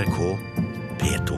[0.00, 0.18] NRK
[1.00, 1.36] P2.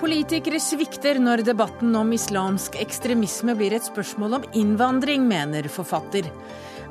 [0.00, 6.30] Politikere svikter når debatten om islamsk ekstremisme blir et spørsmål om innvandring, mener forfatter.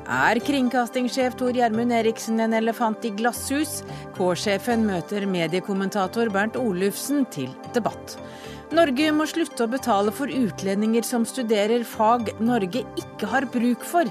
[0.06, 3.80] Er kringkastingssjef Tor Gjermund Eriksen en elefant i glasshus?
[4.14, 8.20] K-sjefen møter mediekommentator Bernt Olufsen til debatt.
[8.68, 14.10] Norge må slutte å betale for utlendinger som studerer fag Norge ikke har bruk for.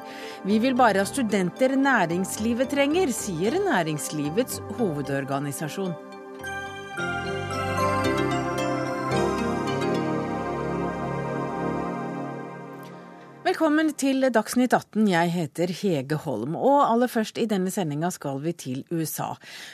[0.49, 6.06] Vi vil bare ha studenter næringslivet trenger, sier Næringslivets hovedorganisasjon.
[13.47, 15.05] Velkommen til Dagsnytt 18.
[15.07, 16.57] Jeg heter Hege Holm.
[16.59, 19.29] Og aller først i denne sendinga skal vi til USA.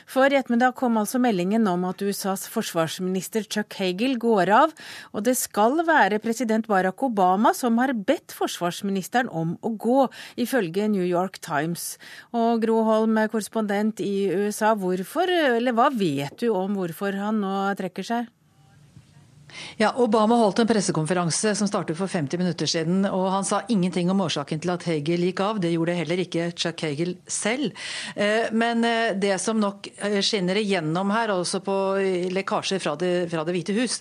[0.05, 4.76] For i ettermiddag kom altså meldingen om at USAs forsvarsminister Chuck Hagel går av.
[5.18, 10.05] Og det skal være president Barack Obama som har bedt forsvarsministeren om å gå,
[10.38, 11.96] ifølge New York Times.
[12.30, 17.58] Og Gro Holm, korrespondent i USA, hvorfor, eller hva vet du om hvorfor han nå
[17.82, 18.30] trekker seg?
[19.77, 23.05] Ja, Obama holdt en pressekonferanse som startet for 50 minutter siden.
[23.05, 25.59] og Han sa ingenting om årsaken til at Hagel gikk av.
[25.63, 27.74] Det gjorde heller ikke Chuck Hagel selv.
[28.15, 31.77] Eh, men eh, det som nok eh, skinner igjennom her, også på
[32.34, 33.99] lekkasjer fra det, fra det hvite hus,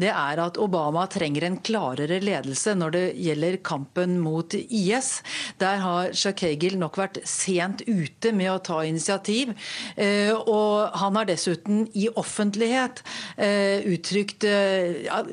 [0.00, 5.12] det er at Obama trenger en klarere ledelse når det gjelder kampen mot IS.
[5.60, 9.52] Der har Chuck Hagel nok vært sent ute med å ta initiativ.
[10.00, 13.02] Og han har dessuten i offentlighet
[13.36, 14.46] uttrykt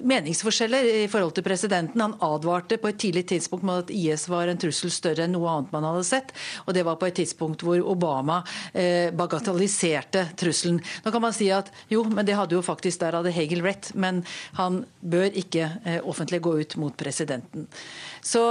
[0.07, 2.01] meningsforskjeller i forhold til presidenten.
[2.01, 5.49] Han advarte på et tidlig tidspunkt med at IS var en trussel større enn noe
[5.51, 6.33] annet man hadde sett.
[6.65, 8.41] Og det var på et tidspunkt hvor Obama
[8.73, 10.81] eh, bagatelliserte trusselen.
[11.05, 13.91] Nå kan man si at jo, men det hadde jo faktisk der hadde Hegel rett,
[13.95, 14.23] men
[14.59, 17.67] han bør ikke eh, offentlig gå ut mot presidenten.
[18.21, 18.43] Så,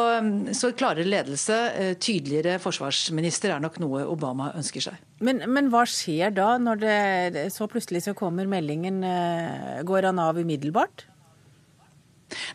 [0.57, 5.06] så klarere ledelse, eh, tydeligere forsvarsminister er nok noe Obama ønsker seg.
[5.25, 9.01] Men, men, hva skjer da, når det så plutselig så kommer meldingen?
[9.01, 11.07] Eh, går han av umiddelbart?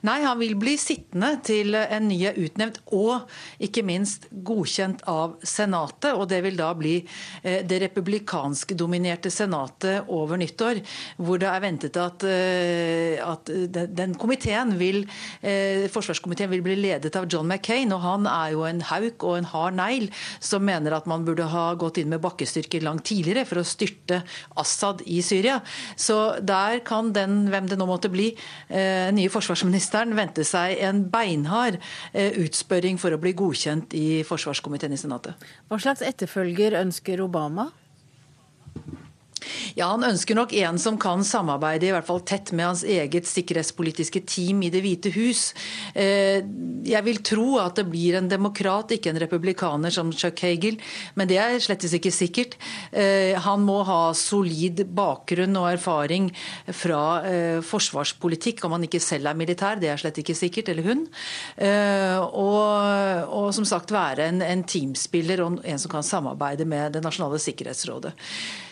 [0.08, 3.28] Nei, han vil bli sittende til en ny er utnevnt, og
[3.64, 6.14] ikke minst godkjent av Senatet.
[6.16, 10.82] Og det vil da bli eh, det republikansk-dominerte Senatet over nyttår,
[11.22, 13.52] hvor det er ventet at, eh, at
[13.92, 15.04] den komiteen vil,
[15.42, 17.94] eh, forsvarskomiteen vil bli ledet av John McCain.
[17.96, 20.10] Og han er jo en hauk og en hard negl
[20.40, 24.22] som mener at man burde ha gått inn med bakkestyrker langt tidligere for å styrte
[24.60, 25.60] Assad i Syria.
[26.00, 28.32] Så der kan den, hvem det nå måtte bli,
[28.72, 31.78] nye forsvarsministeren forsvarsministeren vente seg en beinhard
[32.14, 35.36] eh, utspørring for å bli godkjent i forsvarskomiteen i Senatet.
[35.70, 37.72] Hva slags etterfølger ønsker Obama?
[39.76, 43.28] Ja, Han ønsker nok en som kan samarbeide i hvert fall tett med hans eget
[43.30, 45.52] sikkerhetspolitiske team i Det hvite hus.
[45.96, 46.42] Eh,
[46.88, 50.78] jeg vil tro at det blir en demokrat, ikke en republikaner som Chuck Hagel,
[51.16, 52.58] men det er slett ikke sikkert.
[52.92, 56.30] Eh, han må ha solid bakgrunn og erfaring
[56.68, 60.86] fra eh, forsvarspolitikk, om han ikke selv er militær, det er slett ikke sikkert, eller
[60.86, 61.06] hun.
[61.62, 67.04] Og, og som sagt være en, en teamspiller og en som kan samarbeide med Det
[67.04, 68.14] nasjonale sikkerhetsrådet.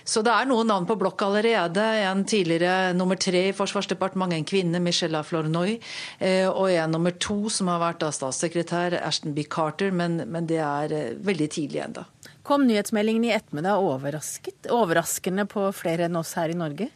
[0.09, 1.83] Så det er noen navn på blokk allerede.
[2.01, 5.75] En tidligere nummer tre i Forsvarsdepartementet, en kvinne, Michelle Flournoy.
[6.17, 9.45] Eh, og en nummer to som har vært statssekretær, Ashton B.
[9.45, 9.93] Carter.
[9.93, 12.07] Men, men det er eh, veldig tidlig ennå.
[12.47, 13.83] Kom nyhetsmeldingen i ettermiddag
[14.73, 16.89] overraskende på flere enn oss her i Norge?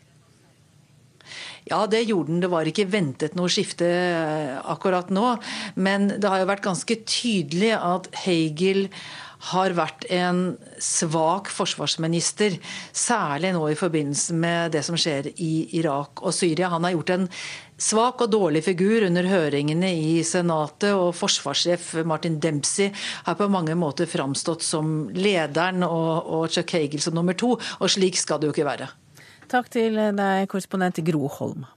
[1.70, 2.42] Ja, det gjorde den.
[2.42, 5.36] Det var ikke ventet noe skifte eh, akkurat nå.
[5.78, 8.88] Men det har jo vært ganske tydelig at Hagel
[9.52, 12.56] har vært en svak forsvarsminister,
[12.96, 16.72] særlig nå i forbindelse med det som skjer i Irak og Syria.
[16.72, 17.28] Han har gjort en
[17.84, 22.94] svak og dårlig figur under høringene i Senatet, og forsvarssjef Martin Dempsey
[23.28, 27.92] har på mange måter framstått som lederen og, og Chuck Hagel som nummer to, og
[27.92, 28.92] slik skal det jo ikke være.
[29.52, 31.68] Takk til deg, korrespondent Gro Holm.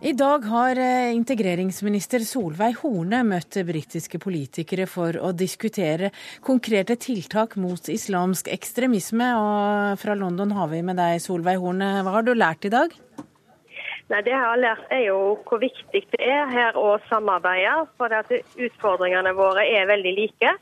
[0.00, 6.08] I dag har eh, integreringsminister Solveig Horne møtt britiske politikere for å diskutere
[6.40, 9.26] konkrete tiltak mot islamsk ekstremisme.
[9.36, 11.90] Og fra London har vi med deg, Solveig Horne.
[12.00, 12.96] Hva har du lært i dag?
[13.20, 17.84] Nei, Det jeg har lært er jo hvor viktig det er her å samarbeide.
[18.00, 20.56] For at utfordringene våre er veldig like.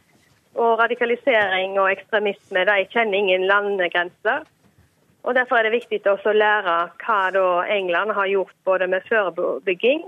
[0.58, 4.50] Og radikalisering og ekstremisme de kjenner ingen landegrenser.
[5.26, 10.06] Og Derfor er det viktig å lære hva England har gjort både med forebygging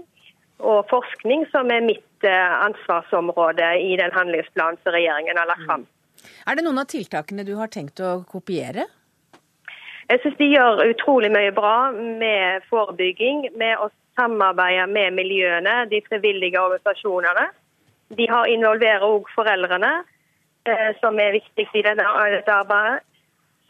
[0.61, 5.87] og forskning, som er mitt eh, ansvarsområde i den handlingsplanen som regjeringen har lagt fram.
[6.47, 8.87] Er det noen av tiltakene du har tenkt å kopiere?
[10.11, 16.01] Jeg synes de gjør utrolig mye bra med forebygging, med å samarbeide med miljøene, de
[16.09, 17.47] frivillige organisasjonene.
[18.19, 19.93] De har involverer òg foreldrene,
[20.67, 23.05] eh, som er viktig i dette arbeidet.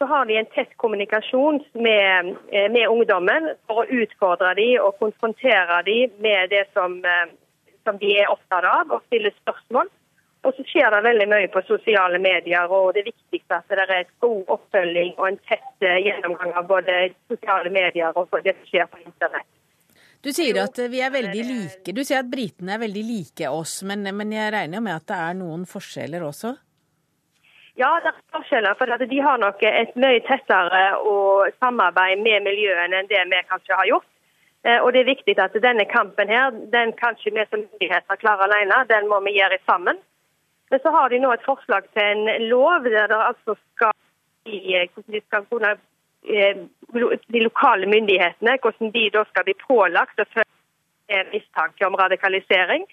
[0.01, 4.95] Så har de en tett kommunikasjon med, eh, med ungdommen for å utfordre dem og
[4.97, 7.29] konfrontere dem med det som, eh,
[7.85, 9.91] som de er opptatt av, og stille spørsmål.
[10.41, 13.85] Og så skjer det veldig mye på sosiale medier, og det viktigste er at det
[13.85, 18.55] er et god oppfølging og en tett eh, gjennomgang av både sosiale medier og det
[18.57, 19.49] som skjer på internett.
[20.25, 21.93] Du sier at vi er veldig like.
[21.93, 25.21] Du sier at britene er veldig like oss, men, men jeg regner med at det
[25.29, 26.57] er noen forskjeller også?
[27.81, 28.75] Ja, det er forskjeller.
[28.77, 30.81] For de har nok et mye tettere
[31.57, 34.09] samarbeid med miljøene enn det vi kanskje har gjort.
[34.63, 38.19] Eh, og det er viktig at denne kampen her, den kan ikke vi som myndigheter
[38.21, 39.97] klare alene, den må vi gjøre sammen.
[40.69, 43.95] Men så har de nå et forslag til en lov der det altså skal
[44.45, 45.73] eh, hvordan de skal kunne
[46.35, 46.61] eh,
[47.33, 52.85] de lokale myndighetene hvordan de da skal bli pålagt å følge mistanke om radikalisering.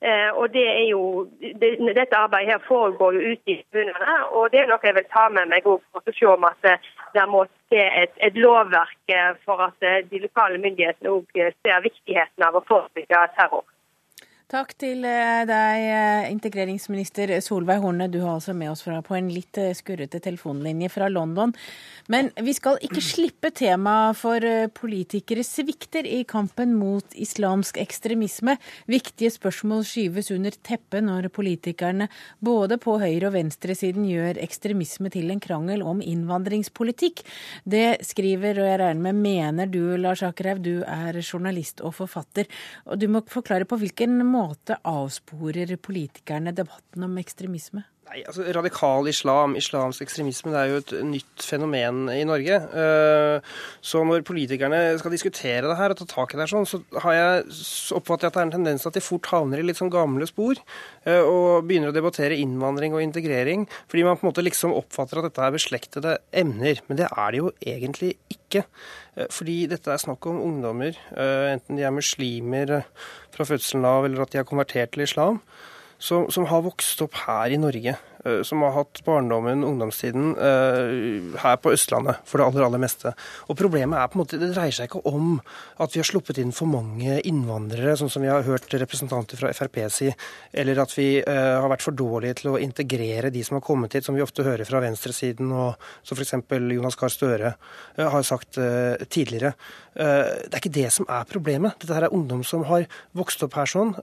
[0.00, 4.14] Eh, og det er jo, det, Dette arbeidet her foregår jo ute i kommunene.
[4.30, 6.70] og Det er noe jeg vil ta med meg for å se om at
[7.14, 9.12] det må til et, et, lovverk
[9.44, 9.76] for at
[10.10, 13.66] de lokale myndighetene også ser viktigheten av å forebygge terror.
[14.50, 18.08] Takk til eh, deg, eh, integreringsminister Solveig Horne.
[18.10, 21.52] Du har altså med oss fra på en litt eh, skurrete telefonlinje fra London.
[22.10, 24.42] Men vi skal ikke slippe temaet for
[24.74, 28.56] politikere svikter i kampen mot islamsk ekstremisme.
[28.90, 32.10] Viktige spørsmål skyves under teppet når politikerne
[32.42, 37.22] både på høyre- og venstresiden gjør ekstremisme til en krangel om innvandringspolitikk.
[37.62, 42.50] Det skriver, og jeg regner med mener du, Lars Akerhaug, du er journalist og forfatter.
[42.90, 47.84] Og du må forklare på hvilken måte måte avsporer politikerne debatten om ekstremisme?
[48.10, 52.56] Nei, altså Radikal islam, islamsk ekstremisme, det er jo et nytt fenomen i Norge.
[52.82, 53.52] Eh,
[53.86, 56.80] så når politikerne skal diskutere det her og ta tak i det her sånn, så
[56.90, 57.44] jeg
[57.94, 60.58] oppfattet at det er en tendens at de fort havner i litt sånn gamle spor
[60.58, 65.22] eh, og begynner å debattere innvandring og integrering, fordi man på en måte liksom oppfatter
[65.22, 66.82] at dette er beslektede emner.
[66.90, 68.66] Men det er det jo egentlig ikke.
[69.14, 72.80] Eh, fordi dette er snakk om ungdommer, enten de er muslimer
[73.30, 75.44] fra fødselen av eller at de har konvertert til islam
[76.00, 77.96] som, som, har vokst opp her i Norge.
[78.24, 83.14] Eh, som har hatt barndommen, ungdomstiden, eh, her på Østlandet for det aller, aller meste.
[83.48, 85.40] Og problemet er på en måte, Det dreier seg ikke om
[85.78, 89.52] at vi har sluppet inn for mange innvandrere, sånn som vi har hørt representanter fra
[89.52, 90.14] Frp si,
[90.52, 93.92] eller at vi eh, har vært for dårlige til å integrere de som har kommet
[93.92, 96.34] hit, som vi ofte hører fra venstresiden, og som f.eks.
[96.50, 97.54] Jonas Gahr Støre
[97.96, 98.58] har sagt
[99.08, 99.54] tidligere.
[99.94, 101.78] Det er ikke det som er problemet.
[101.80, 103.94] Dette her er ungdom som har vokst opp her sånn.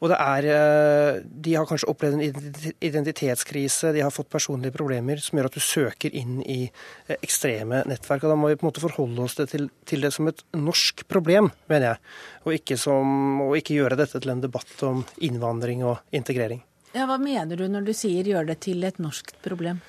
[0.00, 5.16] Og det er De har kanskje opplevd en identitet identitetskrise, de har fått personlige problemer
[5.16, 6.70] som gjør at du søker inn i
[7.06, 8.24] eh, ekstreme nettverk.
[8.24, 11.06] og Da må vi på en måte forholde oss til, til det som et norsk
[11.08, 11.98] problem, mener jeg.
[12.44, 16.62] Og ikke, som, og ikke gjøre dette til en debatt om innvandring og integrering.
[16.92, 19.80] Ja, Hva mener du når du sier gjør det til et norsk problem?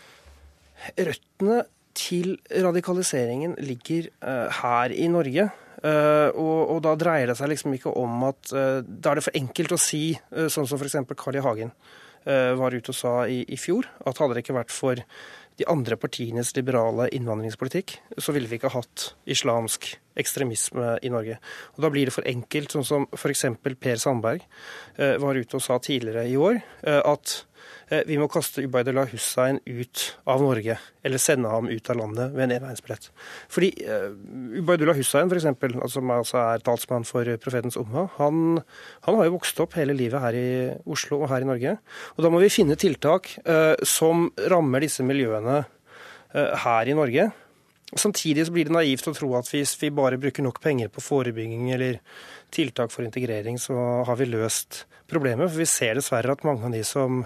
[0.97, 1.63] Røttene
[1.93, 5.49] til radikaliseringen ligger uh, her i Norge.
[5.83, 9.25] Uh, og, og, da dreier det seg liksom ikke om at uh, Da er det
[9.25, 10.95] for enkelt å si, sånn som f.eks.
[11.19, 11.43] Carl I.
[11.43, 11.73] Hagen.
[12.23, 14.99] Eh, var ute og sa i, i fjor at hadde det ikke vært for
[15.59, 21.37] de andre partienes liberale innvandringspolitikk, så ville vi ikke hatt islamsk ekstremisme i Norge.
[21.75, 23.45] Og Da blir det for enkelt, sånn som f.eks.
[23.61, 24.45] Per Sandberg
[24.97, 27.43] eh, var ute og sa tidligere i år, eh, at
[28.07, 32.45] vi må kaste Ubaydullah Hussein ut av Norge, eller sende ham ut av landet ved
[32.47, 33.09] en enveinsbrett.
[33.51, 34.09] Fordi uh,
[34.59, 38.63] Ubaydullah Hussein, f.eks., eksempel, som altså er talsmann for profetens umma, han,
[39.05, 40.49] han, har jo vokst opp hele livet her i
[40.89, 41.77] Oslo og her i Norge.
[42.17, 43.35] Og da må vi finne tiltak
[43.87, 45.63] som rammer disse miljøene
[46.63, 47.29] her i Norge.
[47.95, 51.03] Samtidig så blir det naivt å tro at hvis vi bare bruker nok penger på
[51.03, 51.99] forebygging eller
[52.53, 53.75] tiltak for integrering, så
[54.07, 55.51] har vi løst problemet.
[55.51, 57.23] For vi ser dessverre at mange av de som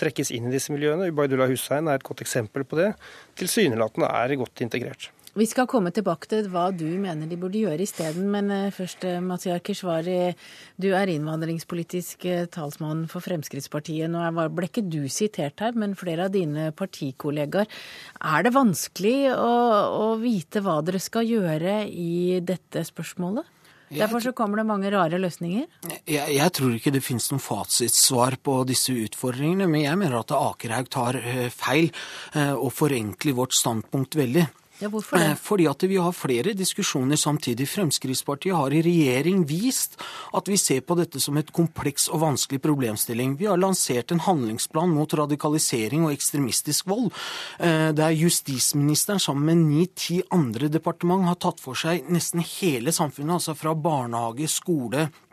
[0.00, 2.92] trekkes inn i disse miljøene, Ubaydullah Hussein er et godt eksempel på det,
[3.40, 5.10] tilsynelatende er godt integrert.
[5.32, 9.06] Vi skal komme tilbake til hva du mener de burde gjøre isteden, men eh, først
[9.08, 10.34] eh, Mazyar Keshvari,
[10.76, 14.12] du er innvandringspolitisk eh, talsmann for Fremskrittspartiet.
[14.12, 17.64] Nå ble ikke du sitert her, men flere av dine partikollegaer.
[18.20, 19.54] Er det vanskelig å,
[20.04, 23.48] å vite hva dere skal gjøre i dette spørsmålet?
[23.92, 25.66] Derfor så kommer det mange rare løsninger?
[26.08, 30.34] Jeg, jeg tror ikke det finnes noen fasitsvar på disse utfordringene, men jeg mener at
[30.36, 31.90] Akerhaug tar eh, feil
[32.34, 34.46] eh, og forenkler vårt standpunkt veldig.
[34.82, 35.36] Ja, hvorfor det?
[35.38, 37.68] Fordi at vi har flere diskusjoner samtidig.
[37.70, 39.94] Fremskrittspartiet har i regjering vist
[40.34, 43.36] at vi ser på dette som et kompleks og vanskelig problemstilling.
[43.38, 47.12] Vi har lansert en handlingsplan mot radikalisering og ekstremistisk vold,
[47.58, 53.54] der justisministeren sammen med ni-ti andre departement har tatt for seg nesten hele samfunnet, altså
[53.58, 55.31] fra barnehage, skole, Eh,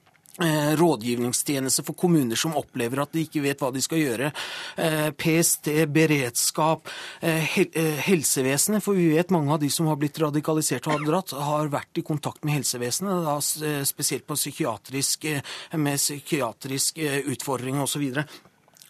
[0.80, 4.32] rådgivningstjeneste for kommuner som opplever at de ikke vet hva de skal gjøre.
[4.80, 6.90] Eh, PST, beredskap,
[7.22, 7.60] eh,
[8.06, 8.84] helsevesenet.
[8.84, 11.98] For vi vet mange av de som har blitt radikalisert og har dratt, har vært
[11.98, 13.86] i kontakt med helsevesenet.
[13.86, 15.26] Spesielt på psykiatrisk,
[15.74, 18.12] med psykiatrisk utfordring osv.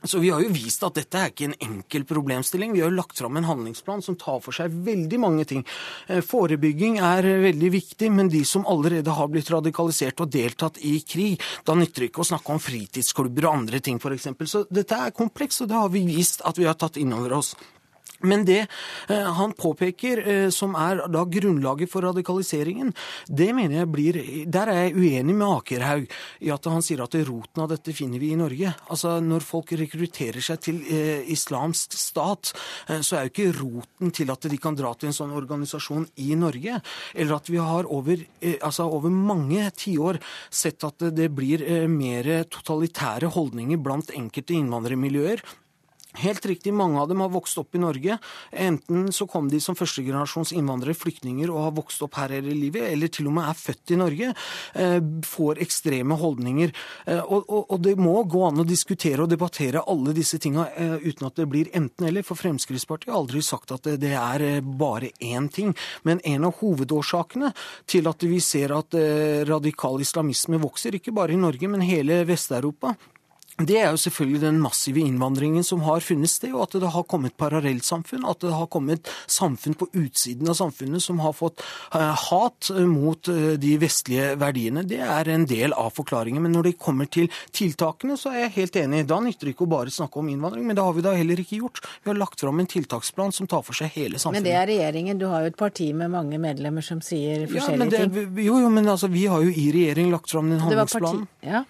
[0.03, 2.72] Så Vi har jo vist at dette er ikke en enkel problemstilling.
[2.74, 5.65] Vi har jo lagt fram en handlingsplan som tar for seg veldig mange ting.
[6.08, 11.00] Eh, forebygging er veldig viktig, men de som allerede har blitt radikalisert og deltatt i
[11.03, 14.32] krig, da nytter det ikke å snakke om fritidsklubber og andre ting f.eks.
[14.48, 17.39] Så dette er komplekst, og det har vi vist at vi har tatt inn over
[17.41, 17.56] oss.
[18.21, 18.67] Men det
[19.07, 22.91] eh, han påpeker eh, som er da grunnlaget for radikaliseringen,
[23.27, 24.19] det mener jeg blir
[24.51, 26.09] Der er jeg uenig med Akerhaug
[26.43, 28.73] i at han sier at roten av dette finner vi i Norge.
[28.91, 32.51] Altså Når folk rekrutterer seg til eh, islamsk stat,
[32.89, 36.09] eh, så er jo ikke roten til at de kan dra til en sånn organisasjon
[36.19, 36.81] i Norge.
[37.15, 38.25] Eller at vi har over,
[38.59, 40.19] altså over mange tiår
[40.51, 45.43] sett at det blir mer totalitære holdninger blant enkelte innvandrermiljøer
[46.17, 48.15] Helt riktig, mange av dem har vokst opp i Norge.
[48.51, 52.87] Enten så kom de som førstegenerasjons innvandrere, flyktninger, og har vokst opp her hele livet,
[52.89, 54.29] eller til og med er født i Norge.
[54.73, 54.97] Eh,
[55.29, 56.73] får ekstreme holdninger.
[57.05, 60.65] Eh, og, og, og, det må gå an å diskutere og debattere alle disse tinga
[60.73, 62.25] eh, uten at det blir enten-eller.
[62.25, 65.75] For Fremskrittspartiet har aldri sagt at det, er bare én ting.
[66.09, 67.53] Men en av hovedårsakene
[67.85, 68.97] til at vi ser at
[69.45, 72.95] radikal islamisme vokser, ikke bare i Norge, men hele Vest-Europa,
[73.59, 77.05] det er jo selvfølgelig den massive innvandringen som har funnet sted, og at det har
[77.09, 78.25] kommet parallellsamfunn.
[78.29, 81.63] At det har kommet samfunn på utsiden av samfunnet som har fått
[81.95, 84.85] uh, hat mot uh, de vestlige verdiene.
[84.87, 86.43] Det er en del av forklaringen.
[86.45, 89.03] Men når det kommer til tiltakene, så er jeg helt enig.
[89.09, 91.43] Da nytter det ikke å bare snakke om innvandring, men det har vi da heller
[91.43, 91.83] ikke gjort.
[92.03, 94.39] Vi har lagt fram en tiltaksplan som tar for seg hele samfunnet.
[94.39, 95.19] Men det er regjeringen.
[95.19, 98.39] Du har jo et parti med mange medlemmer som sier forskjellige ja, det, ting.
[98.45, 101.27] Jo, jo, men altså, vi har jo i regjering lagt fram den handlingsplanen.
[101.43, 101.63] Ja.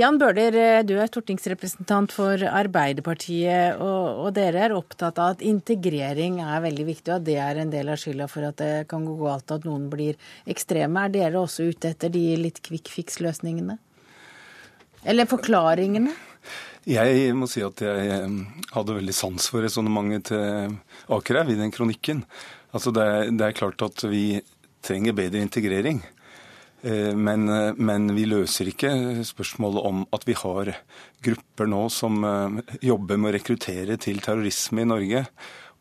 [0.00, 5.44] Jan Bøhler, eh, du er stortingsrepresentant for Arbeiderpartiet, og, og, dere er opptatt av at
[5.44, 8.88] integrering er veldig viktig, og at det er en del av skylda for at det
[8.90, 10.16] kan gå galt at noen blir
[10.48, 11.04] ekstreme.
[11.04, 13.76] Er dere også ute etter de litt quick fix-løsningene?
[15.04, 16.14] Eller forklaringene?
[16.88, 18.22] Jeg må si at jeg
[18.72, 20.78] hadde veldig sans for resonnementet til
[21.12, 22.24] Akerhaug i den kronikken.
[22.72, 24.40] Altså det, er, det er klart at vi
[24.84, 26.00] trenger bedre integrering.
[26.82, 28.90] Eh, men, eh, men, vi løser ikke
[29.28, 30.72] spørsmålet om at vi har
[31.24, 35.24] grupper nå som eh, jobber med å rekruttere til terrorisme i Norge.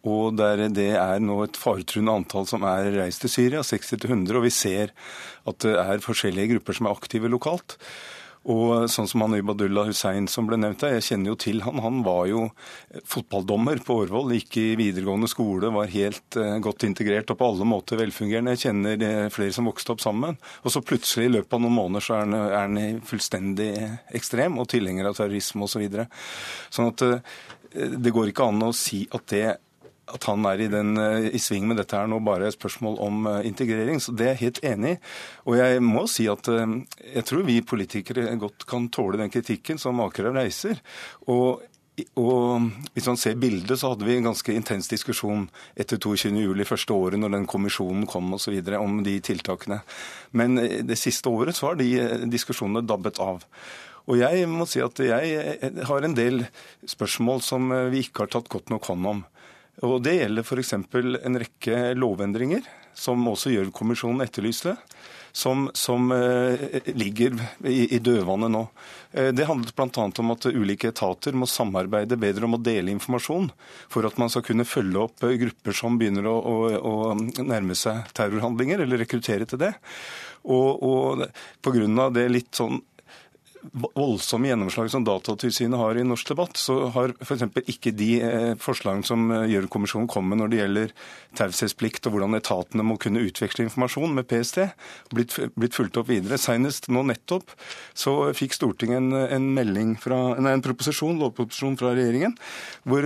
[0.10, 4.36] Og der det er nå et faretruende antall som er reist til Syria, 60-100.
[4.36, 4.94] Og vi ser
[5.48, 7.76] at det er forskjellige grupper som er aktive lokalt.
[8.48, 11.82] Og sånn som han Ibadullah Hussein som ble nevnt her, jeg kjenner jo til han.
[11.84, 12.46] Han var jo
[13.04, 17.68] fotballdommer på Årvoll, gikk i videregående skole, var helt uh, godt integrert og på alle
[17.68, 18.56] måter velfungerende.
[18.56, 20.40] Jeg kjenner uh, flere som vokste opp sammen.
[20.64, 23.72] Og så plutselig i løpet av noen måneder så er han, er han fullstendig
[24.16, 25.80] ekstrem og tilhenger av terrorisme osv.
[25.80, 26.10] Så videre.
[26.74, 27.04] sånn at
[27.72, 29.44] det går ikke an å si at det
[30.14, 33.00] at han er i, den, eh, i sving med dette her nå bare et spørsmål
[33.06, 34.02] om eh, integrering.
[34.02, 35.02] Så det er jeg helt enig i.
[35.50, 36.78] Og jeg må si at eh,
[37.16, 40.82] jeg tror vi politikere godt kan tåle den kritikken som Akerøy reiser.
[41.28, 41.66] Og
[42.16, 45.42] og hvis man ser bildet, så hadde vi en ganske intens diskusjon
[45.76, 46.62] etter 22.07.
[46.64, 48.56] første året, når den kommisjonen kom osv.
[48.80, 49.82] om de tiltakene.
[50.32, 50.56] Men
[50.88, 51.90] det siste året så har de
[52.32, 53.44] diskusjonene dabbet av.
[54.08, 56.46] Og jeg må si at jeg har en del
[56.88, 59.26] spørsmål som vi ikke har tatt godt nok hånd om.
[59.86, 60.74] Og Det gjelder f.eks.
[60.76, 62.66] en rekke lovendringer,
[62.98, 64.76] som også Gjørv-kommisjonen etterlyste.
[65.32, 68.64] Som, som eh, ligger i, i dødvannet nå.
[69.14, 70.08] Eh, det handlet bl.a.
[70.24, 73.52] om at ulike etater må samarbeide bedre om å dele informasjon,
[73.94, 77.78] for at man skal kunne følge opp eh, grupper som begynner å, å, å nærme
[77.78, 79.76] seg terrorhandlinger, eller rekruttere til det.
[80.50, 81.24] Og, og
[81.62, 82.10] Pga.
[82.16, 82.82] det litt sånn
[83.62, 87.44] voldsomme gjennomslag som Datatilsynet har i norsk debatt, så har f.eks.
[87.68, 90.94] ikke de eh, forslagene som eh, Gjørv-kommisjonen kom med når det gjelder
[91.40, 94.64] taushetsplikt og hvordan etatene må kunne utveksle informasjon med PST,
[95.14, 96.40] blitt, blitt fulgt opp videre.
[96.40, 97.52] Senest nå nettopp
[97.98, 102.36] så fikk Stortinget en, en, fra, nei, en proposisjon, lovproposisjon fra regjeringen
[102.88, 103.06] hvor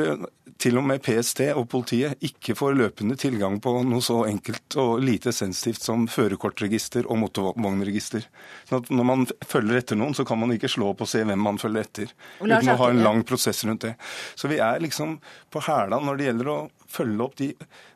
[0.62, 5.01] til og med PST og politiet ikke får løpende tilgang på noe så enkelt og
[5.03, 8.27] lite sensitivt som førerkortregister og motorvognregister.
[8.69, 11.41] Sånn når man følger etter noen, så kan man ikke slå opp og se hvem
[11.43, 12.13] man følger etter.
[12.41, 13.95] Uten å ha en lang prosess rundt det.
[14.36, 15.17] Så vi er liksom
[15.53, 16.60] på hæla når det gjelder å
[16.93, 17.51] følge opp de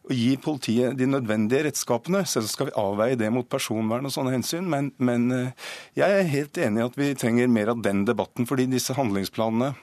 [0.08, 2.22] og gi politiet de nødvendige redskapene.
[2.28, 4.70] Så skal vi avveie det mot personvern og sånne hensyn.
[4.72, 5.66] Men, men eh,
[6.00, 9.74] jeg er helt enig i at vi trenger mer av den debatten, fordi disse handlingsplanene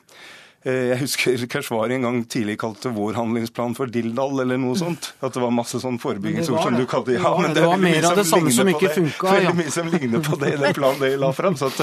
[0.64, 5.10] jeg husker Keshvari en gang tidlig kalte vår handlingsplan for Dildal, eller noe sånt.
[5.20, 8.16] At det var masse sånn forebyggingsord som du kalte ja, men det, var mer av
[8.18, 9.34] det samme som ikke funka.
[9.36, 11.58] Veldig mye som ligner på det i den planen dere la fram.
[11.60, 11.82] Så at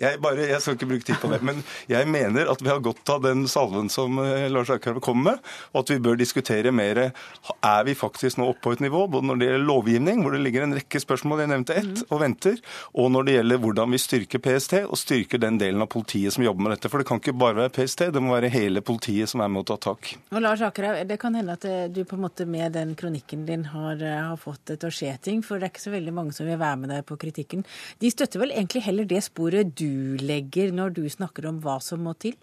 [0.00, 1.40] jeg, bare, jeg skal ikke bruke tid på det.
[1.46, 5.22] Men jeg mener at vi har godt av den salven som eh, Lars Akarav kom
[5.24, 5.40] med,
[5.72, 9.28] og at vi bør diskutere mer er vi faktisk nå oppe på et nivå, både
[9.28, 12.58] når det gjelder lovgivning, hvor det ligger en rekke spørsmål, jeg nevnte ett, og venter,
[12.98, 16.44] og når det gjelder hvordan vi styrker PST, og styrker den delen av politiet som
[16.44, 16.90] jobber med dette.
[16.90, 18.08] For det kan ikke bare være PST.
[18.18, 20.10] Det må være hele politiet som er med å ta tak.
[20.32, 23.46] Og Lars Akerhaug, Det kan hende at eh, du på en måte med den kronikken
[23.46, 26.48] din har, eh, har fått et årsjeting, for det er ikke så veldig mange som
[26.48, 27.64] vil være med deg på kritikken.
[28.02, 32.02] De støtter vel egentlig heller det sporet du legger når du snakker om hva som
[32.02, 32.36] må til?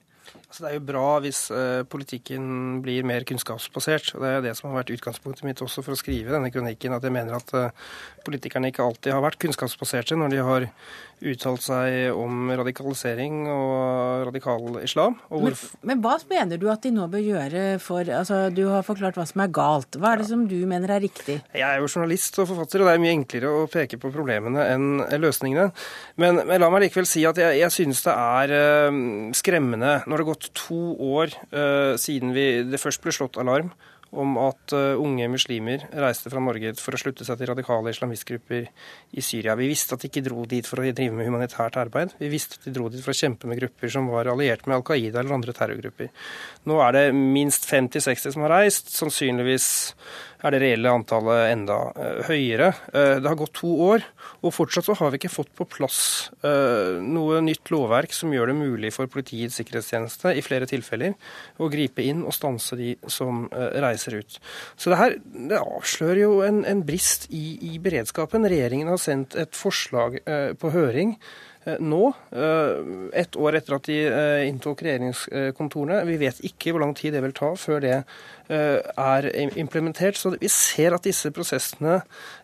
[0.56, 2.44] Altså, det er jo bra hvis uh, politikken
[2.80, 4.14] blir mer kunnskapsbasert.
[4.16, 6.96] og Det er det som har vært utgangspunktet mitt også for å skrive denne kronikken.
[6.96, 7.90] At jeg mener at uh,
[8.24, 10.68] politikerne ikke alltid har vært kunnskapsbaserte når de har
[11.26, 15.16] uttalt seg om radikalisering og radikal islam.
[15.32, 15.56] Og men,
[15.88, 19.26] men, hva mener du at de nå bør gjøre for altså, Du har forklart hva
[19.28, 19.96] som er galt.
[20.00, 21.38] Hva er det som du mener er riktig?
[21.56, 24.68] Jeg er jo journalist og forfatter, og det er mye enklere å peke på problemene
[24.74, 24.90] enn
[25.22, 25.70] løsningene.
[26.22, 29.02] Men, men la meg likevel si at jeg, jeg synes det er uh,
[29.36, 33.74] skremmende når det har gått to år eh, siden vi, det først ble slått alarm
[34.16, 38.68] om at uh, unge muslimer reiste fra Norge for å slutte seg til radikale islamistgrupper
[39.18, 39.58] i Syria.
[39.60, 42.16] Vi visste at de ikke dro dit for å drive med humanitært arbeid.
[42.22, 44.78] Vi visste at de dro dit for å kjempe med grupper som var alliert med
[44.78, 46.12] Al Qaida eller andre terrorgrupper.
[46.70, 48.94] Nå er det minst 50-60 som har reist.
[48.96, 49.68] Sannsynligvis
[50.44, 52.72] er det reelle antallet enda uh, høyere.
[52.92, 54.06] Uh, det har gått to år,
[54.42, 56.00] og fortsatt så har vi ikke fått på plass
[56.46, 61.16] uh, noe nytt lovverk som gjør det mulig for Politiets sikkerhetstjeneste i flere tilfeller
[61.62, 64.38] å gripe inn og stanse de som reiser ut.
[64.80, 68.48] Så det her det avslører jo en, en brist i, i, beredskapen.
[68.50, 70.18] Regjeringen har sendt et forslag
[70.60, 71.16] på høring
[71.82, 72.02] nå,
[73.18, 73.98] ett år etter at de
[74.46, 76.04] inntok regjeringskontorene.
[76.10, 80.18] Vi vet ikke hvor lang tid det vil ta før det Eh, er implementert.
[80.20, 82.00] Så vi ser at disse prosessene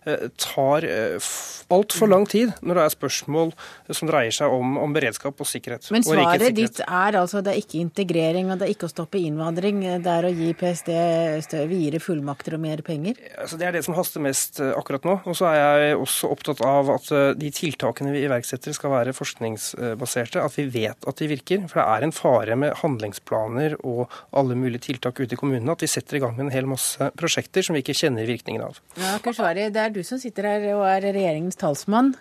[0.08, 1.32] eh, tar eh,
[1.72, 3.54] altfor lang tid når det er spørsmål
[3.94, 5.88] som dreier seg om, om beredskap og sikkerhet.
[5.94, 9.22] Men svaret ditt er altså det er ikke integrering og det er ikke å stoppe
[9.22, 9.84] innvandring.
[10.04, 13.20] Det er å gi PST videre fullmakter og mer penger?
[13.38, 15.18] Altså, det er det som haster mest akkurat nå.
[15.30, 20.42] Og så er jeg også opptatt av at de tiltakene vi iverksetter skal være forskningsbaserte.
[20.42, 21.66] At vi vet at de virker.
[21.72, 25.72] For det er en fare med handlingsplaner og alle mulige tiltak ute i kommunene.
[25.72, 28.64] at vi setter i gang med en hel masse prosjekter som vi ikke kjenner virkningen
[28.66, 28.80] av.
[29.00, 32.14] Ja, Keshvari, det er du som sitter her og er regjeringens talsmann.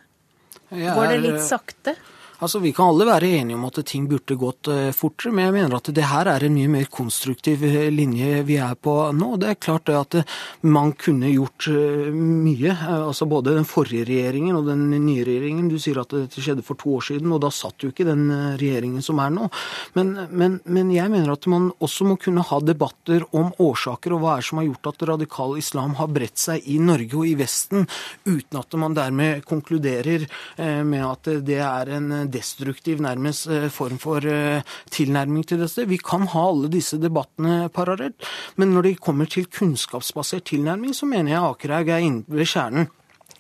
[0.71, 1.97] Går det litt sakte?
[2.41, 5.55] Altså, Vi kan alle være enige om at ting burde gått uh, fortere, men jeg
[5.59, 9.35] mener at det her er en mye mer konstruktiv uh, linje vi er på nå.
[9.37, 11.69] Det er klart det at uh, man kunne gjort
[12.17, 12.73] mye.
[12.97, 15.69] altså Både den forrige regjeringen og den nye regjeringen.
[15.69, 18.25] Du sier at dette skjedde for to år siden, og da satt jo ikke den
[18.57, 19.51] regjeringen som er nå.
[19.99, 24.25] Men, men, men, jeg mener at man også må kunne ha debatter om årsaker og
[24.25, 27.37] hva er som har gjort at radikal islam har bredt seg i Norge og i
[27.37, 27.85] Vesten,
[28.25, 30.25] uten at man dermed konkluderer
[30.57, 34.63] med at det er en destruktiv nærmest eh, form for eh,
[34.95, 35.89] tilnærming til dette.
[35.89, 41.09] Vi kan ha alle disse debattene parallelt, men når det kommer til kunnskapsbasert tilnærming, så
[41.11, 42.91] mener jeg Akerhaug er inne ved kjernen.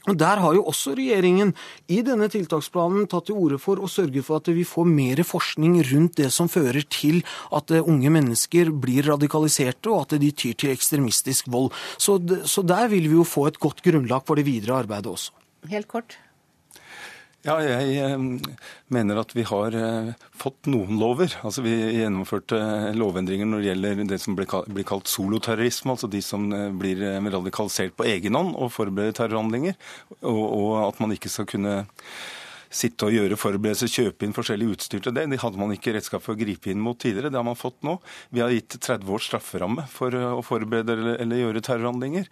[0.08, 1.52] Og Der har jo også regjeringen
[1.92, 5.76] i denne tiltaksplanen tatt til orde for å sørge for at vi får mer forskning
[5.90, 7.20] rundt det som fører til
[7.52, 11.70] at eh, unge mennesker blir radikaliserte, og at de tyr til ekstremistisk vold.
[12.00, 12.16] Så,
[12.48, 15.36] så der vil vi jo få et godt grunnlag for det videre arbeidet også.
[15.68, 16.16] Helt kort.
[17.40, 18.24] Ja, jeg eh,
[18.92, 21.32] mener at vi har eh, fått noen lover.
[21.40, 22.58] Altså Vi gjennomførte
[22.92, 25.94] lovendringer når det gjelder det som blir kalt soloterrorisme.
[25.94, 27.00] Altså de som eh, blir
[27.32, 29.78] radikalisert på egen hånd og forbereder terrorhandlinger.
[30.20, 31.78] Og, og at man ikke skal kunne
[32.70, 35.26] sitte og gjøre forberedelser, kjøpe inn forskjellig utstyr til det.
[35.32, 37.32] Det hadde man ikke redskap for å gripe inn mot tidligere.
[37.32, 37.96] Det har man fått nå.
[38.30, 42.28] Vi har gitt 30 års strafferamme for eh, å forberede eller, eller gjøre terrorhandlinger.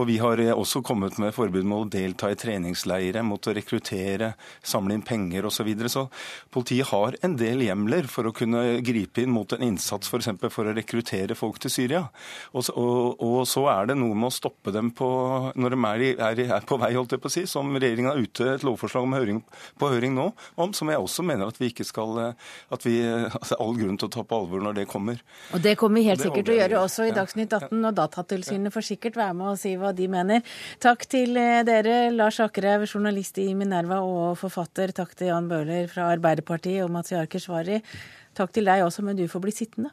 [0.00, 3.54] Og vi har eh, også kommet med forbud mot å delta i treningsleire, mot å
[3.56, 4.32] rekruttere,
[4.64, 5.60] samle inn penger osv.
[5.62, 5.90] Så, videre.
[5.92, 6.08] så
[6.50, 10.32] politiet har en del hjemler for å kunne gripe inn mot en innsats f.eks.
[10.40, 12.00] For, for å rekruttere folk til Syria.
[12.56, 15.06] Og så, og, og så, er det noe med å stoppe dem på,
[15.54, 18.18] når de er, er, er på vei, holdt jeg på å si, som regjeringen har
[18.18, 19.42] ute et lovforslag om høring
[19.82, 23.56] på høring nå om, som jeg også mener at vi ikke skal At vi altså,
[23.60, 25.20] all grunn til å ta på alvor når det kommer.
[25.54, 28.74] Og det kommer vi helt sikkert til å gjøre også i Dagsnytt 18, og Datatilsynet
[28.74, 30.54] får sikkert være med og si hva de mener.
[30.82, 34.94] Takk til dere, Lars Akerhaug, journalist i Minerva og forfatter.
[34.96, 37.82] Takk til Jan Bøhler fra Arbeiderpartiet og Mazyar Keshvari.
[38.36, 39.92] Takk til deg også, men du får bli sittende.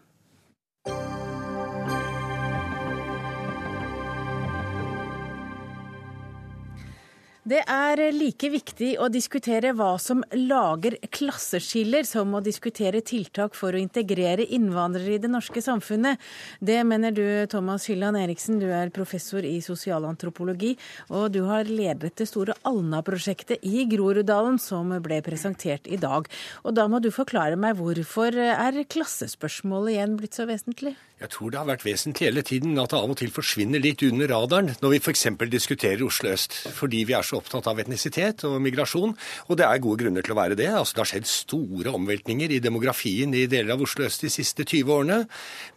[7.50, 13.74] Det er like viktig å diskutere hva som lager klasseskiller, som å diskutere tiltak for
[13.74, 16.22] å integrere innvandrere i det norske samfunnet.
[16.62, 18.60] Det mener du, Thomas Hylland Eriksen.
[18.62, 20.76] Du er professor i sosialantropologi,
[21.10, 26.30] og du har ledet det store Alna-prosjektet i Groruddalen, som ble presentert i dag.
[26.62, 31.00] Og da må du forklare meg hvorfor er klassespørsmålet igjen blitt så vesentlig?
[31.20, 34.06] Jeg tror det har vært vesentlig hele tiden at det av og til forsvinner litt
[34.08, 35.26] under radaren når vi f.eks.
[35.52, 39.16] diskuterer Oslo øst, fordi vi er så opptatt av etnisitet og migrasjon.
[39.48, 40.70] Og det er gode grunner til å være det.
[40.70, 44.66] Altså, det har skjedd store omveltninger i demografien i deler av Oslo øst de siste
[44.68, 45.20] 20 årene,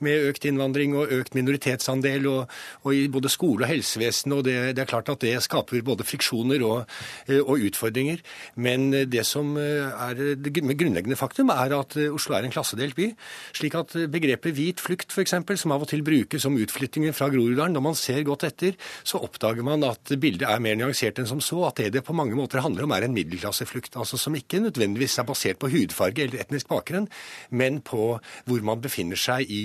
[0.04, 2.52] med økt innvandring og økt minoritetsandel, og,
[2.84, 4.36] og i både skole og helsevesen.
[4.36, 6.96] Og det, det, er klart at det skaper både friksjoner og,
[7.40, 8.22] og utfordringer.
[8.60, 13.12] Men det som er det grunnleggende faktum, er at Oslo er en klassedelt by.
[13.56, 17.76] Slik at begrepet hvit flukt, f.eks som av og til brukes som utflyttingen fra Groruddalen.
[17.76, 21.42] Når man ser godt etter, så oppdager man at bildet er mer nyansert enn som
[21.44, 21.51] så.
[21.66, 23.96] At det det på mange måter handler om, er en middelklasseflukt.
[24.00, 27.08] Altså som ikke nødvendigvis er basert på hudfarge eller etnisk bakgrunn,
[27.50, 29.62] men på hvor man befinner seg i,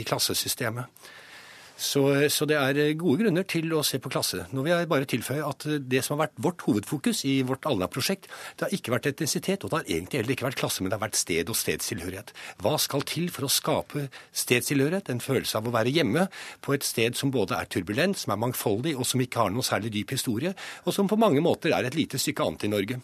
[0.00, 0.86] i klassesystemet.
[1.82, 4.44] Så, så, det er gode grunner til å se på klasse.
[4.54, 8.28] Nå vil jeg bare tilføye at det som har vært vårt hovedfokus i vårt Alna-prosjekt,
[8.56, 10.98] det har ikke vært etnisitet, og det har egentlig heller ikke vært klasse, men det
[10.98, 12.30] har vært sted og stedstilhørighet.
[12.62, 14.06] Hva skal til for å skape
[14.44, 16.28] stedstilhørighet, en følelse av å være hjemme
[16.62, 19.66] på et sted som både er turbulent, som er mangfoldig, og som ikke har noe
[19.66, 20.54] særlig dyp historie,
[20.86, 23.02] og som på mange måter er et lite stykke annet i Norge.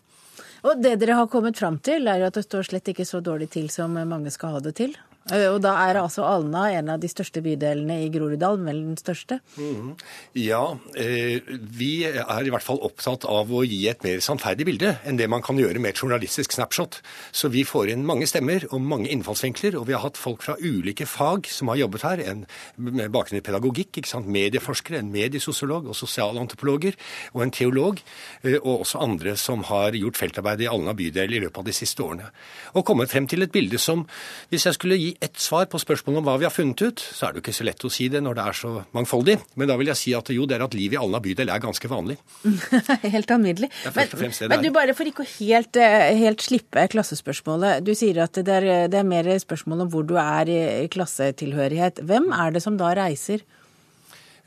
[0.66, 3.50] Og det dere har kommet fram til, er at det står slett ikke så dårlig
[3.54, 4.94] til som mange skal ha det til?
[5.28, 8.98] Eh, og da er altså Alna en av de største bydelene i Groruddalen, vel den
[9.00, 9.40] største?
[9.58, 9.92] Mm.
[10.40, 10.62] Ja,
[10.96, 15.20] eh, vi er i hvert fall opptatt av å gi et mer sannferdig bilde enn
[15.20, 17.00] det man kan gjøre med et journalistisk snapshot.
[17.32, 20.56] Så vi får inn mange stemmer og mange innfallsvinkler, og vi har hatt folk fra
[20.62, 22.24] ulike fag som har jobbet her.
[22.24, 22.46] En
[22.78, 26.96] med bakgrunn i pedagogikk, medieforskere, en mediesosiolog og sosialantropologer,
[27.34, 28.00] og en teolog,
[28.42, 31.76] eh, og også andre som har gjort feltarbeid i Alna bydel i løpet av de
[31.76, 32.32] siste årene.
[32.74, 34.06] Og kommet frem til et bilde som,
[34.48, 37.26] hvis jeg skulle gi ett svar på spørsmålet om hva vi har funnet ut, så
[37.26, 39.34] er det jo ikke så lett å si det når det er så mangfoldig.
[39.58, 41.62] Men da vil jeg si at jo, det er at livet i Alna bydel er
[41.62, 42.18] ganske vanlig.
[43.16, 43.70] helt alminnelig.
[43.96, 44.14] Men,
[44.52, 47.82] men, du bare for ikke å helt, eh, helt, slippe klassespørsmålet.
[47.86, 52.04] Du sier at det er, det er mer spørsmål om hvor du er i klassetilhørighet.
[52.06, 53.42] Hvem er det som da reiser?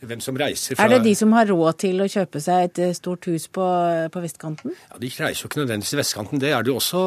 [0.09, 2.81] Hvem som reiser fra Er det de som har råd til å kjøpe seg et
[2.81, 3.65] eh, stort hus på,
[4.13, 4.73] på vestkanten?
[4.89, 6.41] Ja, De reiser jo ikke nødvendigvis til vestkanten.
[6.41, 7.01] Det er det jo også,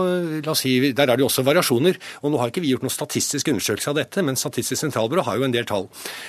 [0.44, 1.98] la oss si, der er det jo også variasjoner.
[2.22, 5.40] Og Nå har ikke vi gjort noen statistisk undersøkelse av dette, men Statistisk sentralbyrå har
[5.40, 5.88] jo en del tall.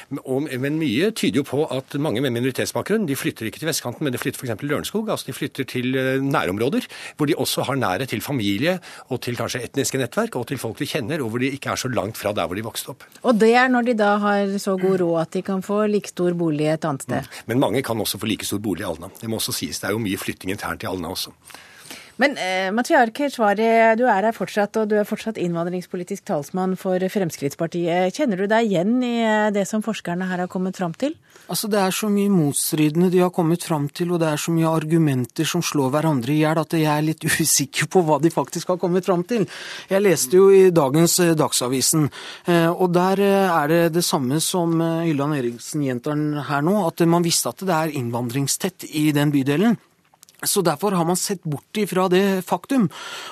[0.09, 4.15] Men mye tyder jo på at mange med minoritetsbakgrunn de flytter ikke til vestkanten, men
[4.15, 4.55] de flytter f.eks.
[4.61, 5.09] til Lørenskog.
[5.11, 8.77] altså De flytter til eh, nærområder, hvor de også har nærhet til familie
[9.09, 11.81] og til kanskje etniske nettverk, og til folk de kjenner, og hvor de ikke er
[11.81, 13.05] så langt fra der hvor de vokste opp.
[13.25, 16.13] Og det er når de da har så god råd at de kan få like
[16.13, 17.21] stor bolig bolig et annet sted.
[17.21, 17.45] Mm.
[17.45, 19.09] Men mange kan også få like stor bolig i Alna.
[19.19, 19.79] Det må også sies.
[19.79, 21.33] Det er jo mye flytting internt i Alna også.
[22.21, 23.67] Men eh, Matriar Keshvari,
[23.99, 28.15] du er her fortsatt, og du er fortsatt innvandringspolitisk talsmann for Fremskrittspartiet.
[28.15, 31.17] Kjenner du deg igjen i eh, det som forskerne her har kommet fram til?
[31.51, 34.53] Altså, Det er så mye motstridende de har kommet fram til, og det er så
[34.55, 38.31] mye argumenter som slår hverandre i hjel, at jeg er litt usikker på hva de
[38.31, 39.43] faktisk har kommet fram til.
[39.91, 42.07] Jeg leste jo i dagens eh, Dagsavisen,
[42.47, 46.15] eh, og der er det det samme som Hylland Eriksen gjentar
[46.47, 49.75] her nå, at man visste at det er innvandringstett i den bydelen.
[50.45, 52.87] Så Derfor har man sett bort ifra det faktum.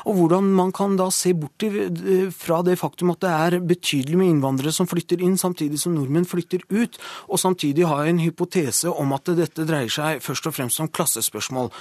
[0.05, 1.63] Og hvordan man kan da se bort
[2.37, 6.27] fra det faktum at det er betydelig med innvandrere som flytter inn, samtidig som nordmenn
[6.29, 10.83] flytter ut, og samtidig ha en hypotese om at dette dreier seg først og fremst
[10.83, 11.71] om klassespørsmål.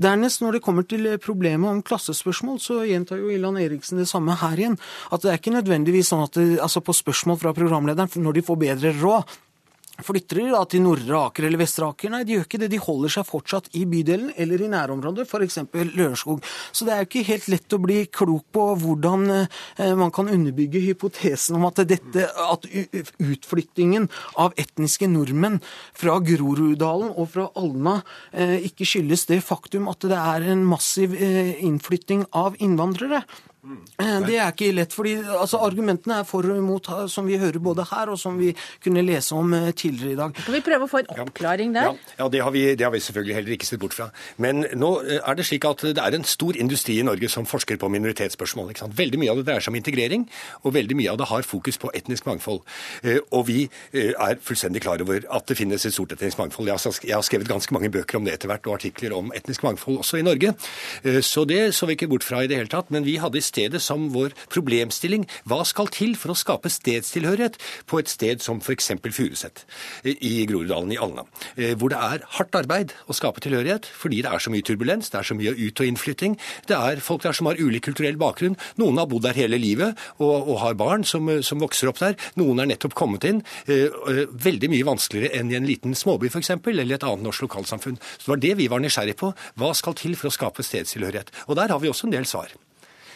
[0.00, 4.38] Dernest, når det kommer til problemet om klassespørsmål, så gjentar jo Ilan Eriksen det samme
[4.40, 4.78] her igjen.
[5.10, 8.46] At det er ikke nødvendigvis sånn at det, altså på spørsmål fra programlederen, når de
[8.46, 9.38] får bedre råd,
[10.04, 12.12] Flytter de da til Nordre Aker eller Vestre Aker?
[12.12, 12.70] Nei, de gjør ikke det.
[12.72, 15.60] De holder seg fortsatt i bydelen eller i nærområdet, f.eks.
[15.72, 16.44] Lørenskog.
[16.72, 20.30] Så det er jo ikke helt lett å bli klok på hvordan eh, man kan
[20.32, 24.08] underbygge hypotesen om at, dette, at utflyttingen
[24.40, 25.60] av etniske nordmenn
[25.96, 28.00] fra Groruddalen og fra Alna
[28.32, 33.24] eh, ikke skyldes det faktum at det er en massiv eh, innflytting av innvandrere.
[33.60, 37.60] Eh, det er ikke lett, fordi altså, argumentene er for og imot, som vi hører
[37.60, 40.32] både her og som vi kunne lese om eh, tidligere i dag.
[40.38, 41.90] Kan vi prøve å få en oppklaring der?
[41.90, 44.08] Ja, ja det, har vi, det, har vi, selvfølgelig heller ikke sett bort fra.
[44.40, 47.48] Men nå eh, er det slik at det er en stor industri i Norge som
[47.48, 48.72] forsker på minoritetsspørsmål.
[48.96, 50.24] Veldig mye av det dreier seg om integrering,
[50.64, 52.62] og veldig mye av det har fokus på etnisk mangfold.
[53.36, 53.60] Og vi
[53.92, 56.70] er fullstendig klar over at det finnes et stort etnisk mangfold.
[56.70, 60.00] Jeg har skrevet ganske mange bøker om det etter hvert, og artikler om etnisk mangfold
[60.00, 60.54] også i Norge.
[61.26, 62.92] Så det så vi ikke bort fra i det hele tatt.
[62.94, 67.58] Men vi hadde i stedet som vår problemstilling hva skal til for å skape stedstilhørighet
[67.90, 68.92] på et sted som f.eks.
[69.10, 69.64] Furuset
[70.06, 71.24] i Groruddalen i Alna.
[71.56, 75.10] Eh, hvor det er hardt arbeid å skape tilhørighet fordi det er så mye turbulens,
[75.10, 76.36] det er så mye ut- og innflytting.
[76.70, 78.58] Det er folk der som har ulik kulturell bakgrunn.
[78.80, 82.16] Noen har bodd der hele livet og, og har barn som, som, vokser opp der.
[82.40, 83.42] Noen er nettopp kommet inn.
[83.66, 87.48] Eh, eh, veldig mye vanskeligere enn i en liten småby f.eks., eller et annet norsk
[87.48, 88.00] lokalsamfunn.
[88.16, 89.34] Så det var det vi var nysgjerrig på.
[89.60, 91.32] Hva skal til for å skape stedstilhørighet?
[91.48, 92.52] Og der har vi også en del svar.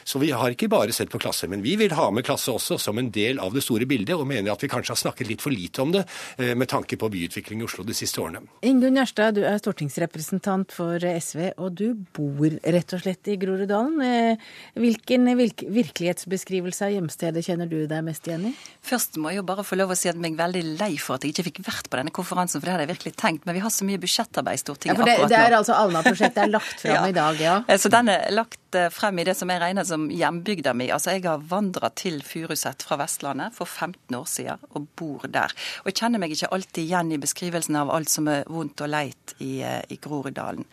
[0.04, 2.78] Så vi har ikke bare sett på klasse, men vi vil ha med klasse også
[2.80, 5.44] som en del av det store bildet, og mener at vi kanskje har snakket litt
[5.44, 6.04] for lite om det
[6.38, 8.44] eh, med tanke på byutvikling i Oslo de siste årene.
[8.66, 11.86] Ingunn Gjerstad, du er stortingsrepresentant for SV, og du
[12.16, 13.96] bor rett og slett i Groruddalen.
[14.04, 14.48] Eh,
[14.80, 18.54] hvilken virkelighetsbeskrivelse av hjemstedet kjenner du deg mest igjen i?
[18.84, 21.16] Først må jeg jo bare få lov å si at jeg er veldig lei for
[21.16, 23.48] at jeg ikke fikk vært på denne konferansen, for det hadde jeg virkelig tenkt.
[23.48, 25.34] Men vi har så mye budsjettarbeid i Stortinget ja, for det, akkurat nå.
[25.34, 27.08] Det er altså Alna-prosjektet er lagt fram ja.
[27.08, 27.56] i dag, ja?
[27.80, 30.88] Så den er lagt frem i det som jeg regner som som hjembygda mi.
[30.92, 35.54] Altså, jeg har vandra til Furuset fra Vestlandet for 15 år siden og bor der.
[35.84, 38.90] Og jeg kjenner meg ikke alltid igjen i beskrivelsen av alt som er vondt og
[38.90, 40.66] leit i, eh, i Groruddalen.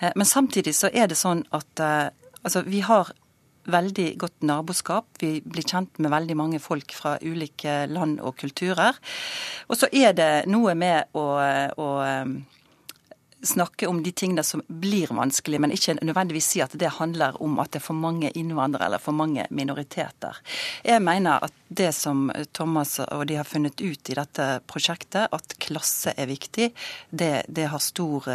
[0.00, 2.10] Eh, men samtidig så er det sånn at eh,
[2.42, 3.12] altså, vi har
[3.66, 5.08] veldig godt naboskap.
[5.18, 8.94] Vi blir kjent med veldig mange folk fra ulike land og kulturer.
[9.66, 11.24] Og så er det noe med å,
[11.74, 11.88] å
[13.42, 17.58] snakke om de tingene som blir vanskelig, men ikke nødvendigvis si at det handler om
[17.62, 20.40] at det er for mange innvandrere eller for mange minoriteter.
[20.84, 25.56] Jeg mener at det som Thomas og de har funnet ut i dette prosjektet, at
[25.62, 26.70] klasse er viktig,
[27.10, 28.28] det, det har stor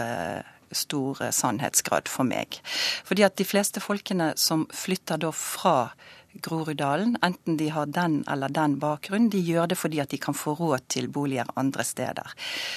[0.71, 2.61] stor sannhetsgrad for meg.
[3.03, 5.91] Fordi at de fleste folkene som flytter da fra
[6.33, 9.29] Groruddalen, enten de har den eller den bakgrunnen.
[9.29, 12.31] De gjør det fordi at de kan få råd til boliger andre steder.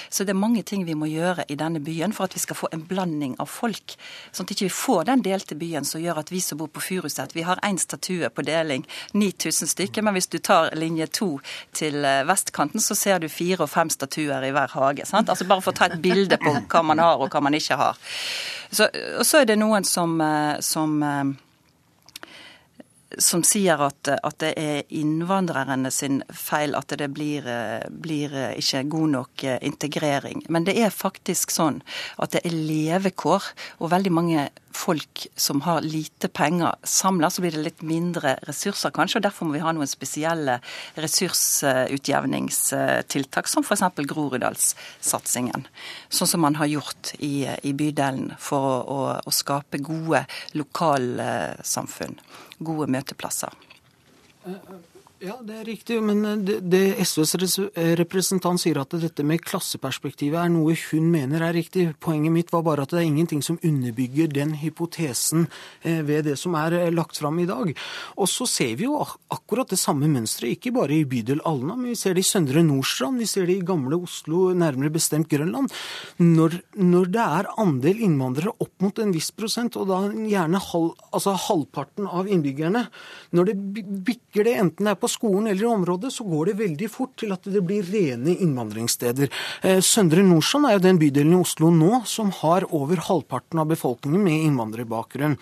[0.09, 2.59] Så det er mange ting vi må gjøre i denne byen for at vi skal
[2.59, 3.95] få en blanding av folk.
[4.35, 6.83] Sånn at vi ikke får den delte byen som gjør at vi som bor på
[6.83, 10.03] Furuset, vi har én statue på deling, 9000 stykker.
[10.03, 11.29] Men hvis du tar linje to
[11.71, 15.07] til eh, vestkanten, så ser du fire og fem statuer i hver hage.
[15.07, 15.31] Sant?
[15.31, 17.79] Altså Bare for å ta et bilde på hva man har og hva man ikke
[17.79, 17.97] har.
[18.67, 21.35] Så, og så er det noen som, eh, som eh,
[23.21, 27.47] som sier at, at, det er innvandrerne sin feil at det blir,
[27.89, 30.43] blir, ikke god nok integrering.
[30.49, 31.81] Men det er faktisk sånn
[32.21, 37.51] at det er levekår, og veldig mange folk som har lite penger samla, så blir
[37.55, 39.17] det litt mindre ressurser kanskje.
[39.19, 40.59] og Derfor må vi ha noen spesielle
[40.99, 43.83] ressursutjevningstiltak, som f.eks.
[44.11, 45.61] Groruddalssatsingen.
[46.09, 50.25] Sånn som man har gjort i, i bydelen for å, å, å skape gode
[50.57, 52.15] lokalsamfunn.
[52.63, 53.51] Gode møteplasser.
[55.25, 55.95] Ja, det er riktig.
[56.05, 61.07] Men eh, det, det, SVs eh, representant sier at dette med klasseperspektivet er noe hun
[61.09, 61.87] mener er riktig.
[62.03, 65.47] Poenget mitt var bare at det er ingenting som underbygger den hypotesen
[65.81, 67.71] eh, ved det som er lagt fram i dag.
[68.21, 68.99] Og så ser vi jo
[69.33, 72.61] akkurat det samme mønsteret, ikke bare i bydel Alna, men vi ser det i Søndre
[72.67, 75.73] Nordstrand, vi ser det i gamle Oslo, nærmere bestemt Grønland.
[76.21, 80.93] Når, når det er andel innvandrere opp mot en viss prosent, og da gjerne halv,
[81.09, 82.85] altså halvparten av innbyggerne,
[83.33, 83.57] når det
[84.05, 87.15] bikker det enten det er på skolen eller i området, så går det veldig fort
[87.21, 89.31] til at det blir rene innvandringssteder.
[89.63, 93.71] Eh, Søndre Nordstrand er jo den bydelen i Oslo nå som har over halvparten av
[93.71, 95.39] befolkningen med innvandrerbakgrunn.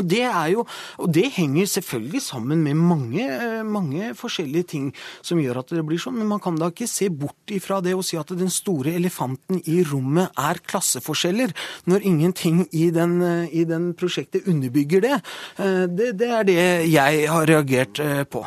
[0.00, 0.64] Og det, jo,
[1.02, 4.86] og det, henger selvfølgelig sammen med mange, eh, mange, forskjellige ting
[5.24, 7.94] som gjør at det blir sånn, men man kan da ikke se bort ifra det
[7.96, 11.54] og si at den store elefanten i rommet er klasseforskjeller,
[11.90, 15.20] når ingenting i den, eh, i den prosjektet underbygger det.
[15.58, 16.12] Eh, det.
[16.20, 16.30] det.
[16.36, 18.42] er det jeg har reagert på.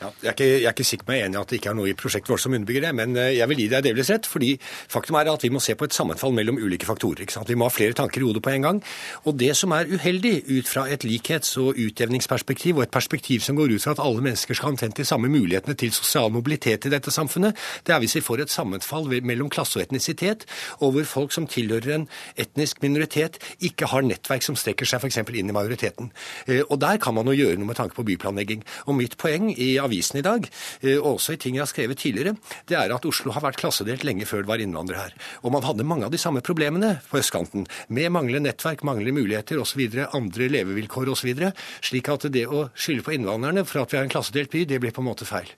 [0.00, 1.76] Ja, jeg, er ikke, jeg, er ikke, sikker meg enig i at det ikke er
[1.78, 4.28] noe i prosjektet vårt som underbygger det, men jeg vil gi deg delvis rett.
[4.28, 7.26] fordi faktum er at vi må se på et sammenfall mellom ulike faktorer.
[7.46, 8.82] Vi må ha flere tanker i hodet på en gang.
[9.24, 13.56] Og det som er uheldig ut fra et likhets- og utjevningsperspektiv, og et perspektiv som
[13.58, 16.86] går ut fra at alle mennesker skal ha omtrent de samme mulighetene til sosial mobilitet
[16.86, 20.46] i dette samfunnet, det er hvis vi får et sammenfall mellom klasse og etnisitet,
[20.80, 25.20] og hvor folk som tilhører en etnisk minoritet, ikke har nettverk som strekker seg f.eks.
[25.22, 26.10] inn i majoriteten.
[26.46, 28.64] Eh, og der kan man jo gjøre noe med tanke på byplanlegging.
[28.86, 30.48] Og mitt poeng i avisen i dag,
[30.82, 32.36] eh, og også i ting jeg har skrevet tidligere,
[32.68, 35.16] det er at Oslo har vært klassedelt lenge før det var innvandrere her.
[35.44, 39.60] Og man hadde mange av de samme problemene på østkanten, med manglende nettverk, manglende muligheter
[39.62, 39.84] osv.,
[40.16, 41.32] andre leve levevilkår osv.
[41.80, 44.82] Slik at det å skylde på innvandrerne for at vi har en klassedelt by, det
[44.82, 45.48] blir på en måte feil.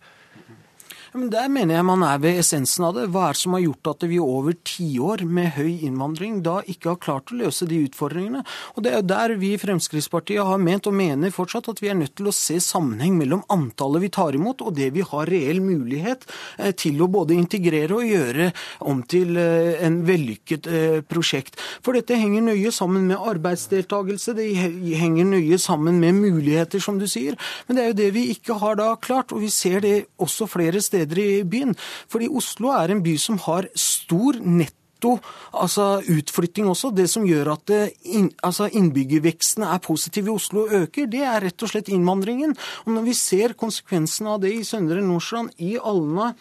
[1.14, 3.06] Men Der mener jeg man er ved essensen av det.
[3.14, 6.92] Hva er det som har gjort at vi over tiår med høy innvandring da ikke
[6.92, 8.42] har klart å løse de utfordringene?
[8.76, 11.96] Og Det er der vi i Fremskrittspartiet har ment og mener fortsatt at vi er
[11.96, 15.62] nødt til å se sammenheng mellom antallet vi tar imot og det vi har reell
[15.64, 16.26] mulighet
[16.58, 18.50] eh, til å både integrere og gjøre
[18.92, 21.56] om til eh, en vellykket eh, prosjekt.
[21.80, 27.08] For dette henger nøye sammen med arbeidsdeltakelse, det henger nøye sammen med muligheter, som du
[27.08, 27.38] sier.
[27.66, 30.50] Men det er jo det vi ikke har da klart, og vi ser det også
[30.50, 31.76] flere steder steder i byen.
[32.10, 35.18] Fordi Oslo er en by som har stor netto
[35.54, 36.90] altså utflytting også.
[36.90, 41.46] Det som gjør at inn, altså innbyggerveksten er positiv i Oslo og øker, det er
[41.46, 42.56] rett og slett innvandringen.
[42.86, 46.32] Og når vi ser konsekvensene av det i Søndre Nordstrand, i Alna,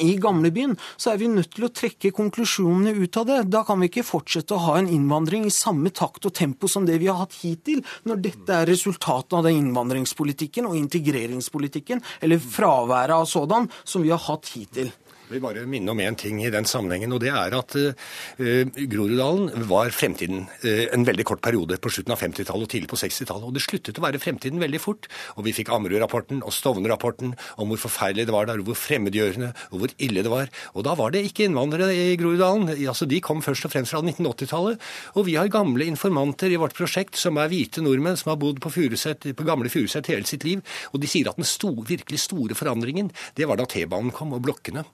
[0.00, 3.38] i gamlebyen, så er vi nødt til å trekke konklusjonene ut av det.
[3.52, 6.86] Da kan vi ikke fortsette å ha en innvandring i samme takt og tempo som
[6.88, 12.42] det vi har hatt hittil, når dette er resultatet av den innvandringspolitikken og integreringspolitikken, eller
[12.42, 14.92] fraværet av sådan, som vi har hatt hittil.
[15.24, 18.72] Jeg vil bare minne om én ting i den sammenhengen, og det er at uh,
[18.92, 22.98] Groruddalen var fremtiden uh, en veldig kort periode på slutten av 50-tallet og tidlig på
[23.00, 23.46] 60-tallet.
[23.48, 25.08] Og det sluttet å være fremtiden veldig fort.
[25.38, 29.80] Og vi fikk Ammerud-rapporten og Stovner-rapporten om hvor forferdelig det var der, hvor fremmedgjørende og
[29.80, 30.52] hvor ille det var.
[30.76, 32.74] Og da var det ikke innvandrere i Groruddalen.
[32.76, 34.92] Altså, de kom først og fremst fra 1980-tallet.
[35.16, 38.60] Og vi har gamle informanter i vårt prosjekt som er hvite nordmenn som har bodd
[38.60, 40.60] på, Furuset, på gamle Furuset hele sitt liv.
[40.92, 43.08] Og de sier at den store, virkelig store forandringen,
[43.40, 44.84] det var da T-banen kom og blokkene.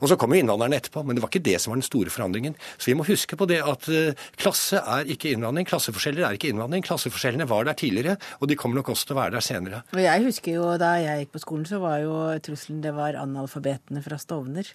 [0.00, 2.12] Og så kom jo innvandrerne etterpå, men det var ikke det som var den store
[2.12, 2.56] forandringen.
[2.76, 6.52] Så vi må huske på det at eh, klasse er ikke innvandring, klasseforskjeller er ikke
[6.52, 6.84] innvandring.
[6.86, 9.82] Klasseforskjellene var der tidligere, og de kommer nok også til å være der senere.
[9.94, 13.18] Og jeg husker jo da jeg gikk på skolen, så var jo trusselen det var
[13.20, 14.68] analfabetene fra Stovner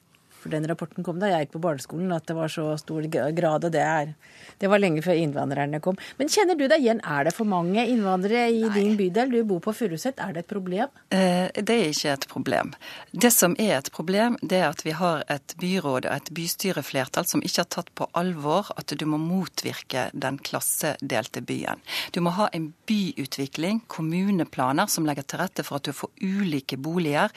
[0.46, 3.66] for den rapporten kom da jeg gikk på barneskolen, at det var så stor grad,
[3.66, 4.14] og det er
[4.62, 5.98] Det var lenge før innvandrerne kom.
[6.16, 7.02] Men kjenner du deg igjen?
[7.04, 8.70] Er det for mange innvandrere i Nei.
[8.78, 9.34] din bydel?
[9.34, 10.16] Du bor på Furuset.
[10.22, 10.88] Er det et problem?
[11.12, 12.72] Eh, det er ikke et problem.
[13.12, 17.28] Det som er et problem, det er at vi har et byråd og et bystyreflertall
[17.28, 21.84] som ikke har tatt på alvor at du må motvirke den klassedelte byen.
[22.16, 26.80] Du må ha en byutvikling, kommuneplaner som legger til rette for at du får ulike
[26.80, 27.34] boliger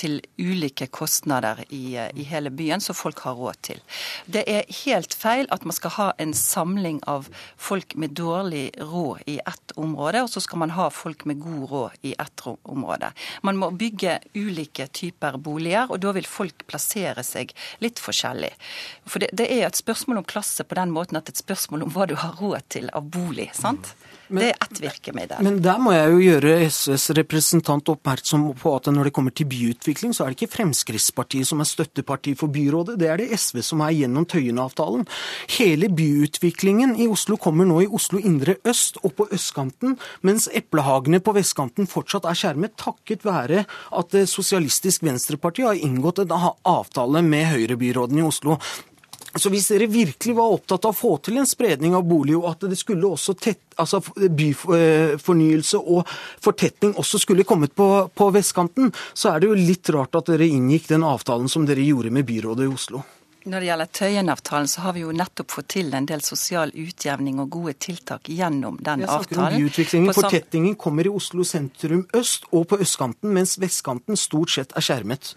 [0.00, 3.80] til ulike kostnader i, i hele hele byen, som folk har råd til.
[4.26, 9.22] Det er helt feil at man skal ha en samling av folk med dårlig råd
[9.26, 13.12] i ett område, og så skal man ha folk med god råd i ett område.
[13.42, 18.52] Man må bygge ulike typer boliger, og da vil folk plassere seg litt forskjellig.
[19.06, 21.44] For det, det er et spørsmål om klasse på den måten at det er et
[21.44, 23.50] spørsmål om hva du har råd til av bolig.
[23.54, 23.94] sant?
[24.30, 25.42] Men, det er ett virkemiddel.
[25.44, 29.48] Men der må jeg jo gjøre SVs representant oppmerksom på at når det kommer til
[29.50, 33.62] byutvikling, så er det ikke Fremskrittspartiet som er støtteparti for byrådet, det er det SV
[33.66, 35.06] som er gjennom Tøyen-avtalen.
[35.56, 41.22] Hele byutviklingen i Oslo kommer nå i Oslo indre øst og på østkanten, mens eplehagene
[41.24, 43.64] på vestkanten fortsatt er skjermet, takket være
[43.98, 48.58] at Sosialistisk Venstreparti har inngått en avtale med høyrebyråden i Oslo.
[49.34, 52.48] Så hvis dere virkelig var opptatt av å få til en spredning av bolig, og
[52.50, 56.10] at det skulle også tett, altså byfornyelse og
[56.42, 60.50] fortetning også skulle kommet på, på vestkanten, så er det jo litt rart at dere
[60.50, 63.02] inngikk den avtalen som dere gjorde med byrådet i Oslo.
[63.40, 67.38] Når det gjelder Tøyen-avtalen, så har vi jo nettopp fått til en del sosial utjevning
[67.40, 69.06] og gode tiltak gjennom den avtalen.
[69.06, 70.16] Jeg snakker om byutviklingen.
[70.18, 75.32] Fortetningen kommer i Oslo sentrum øst og på østkanten, mens vestkanten stort sett er skjermet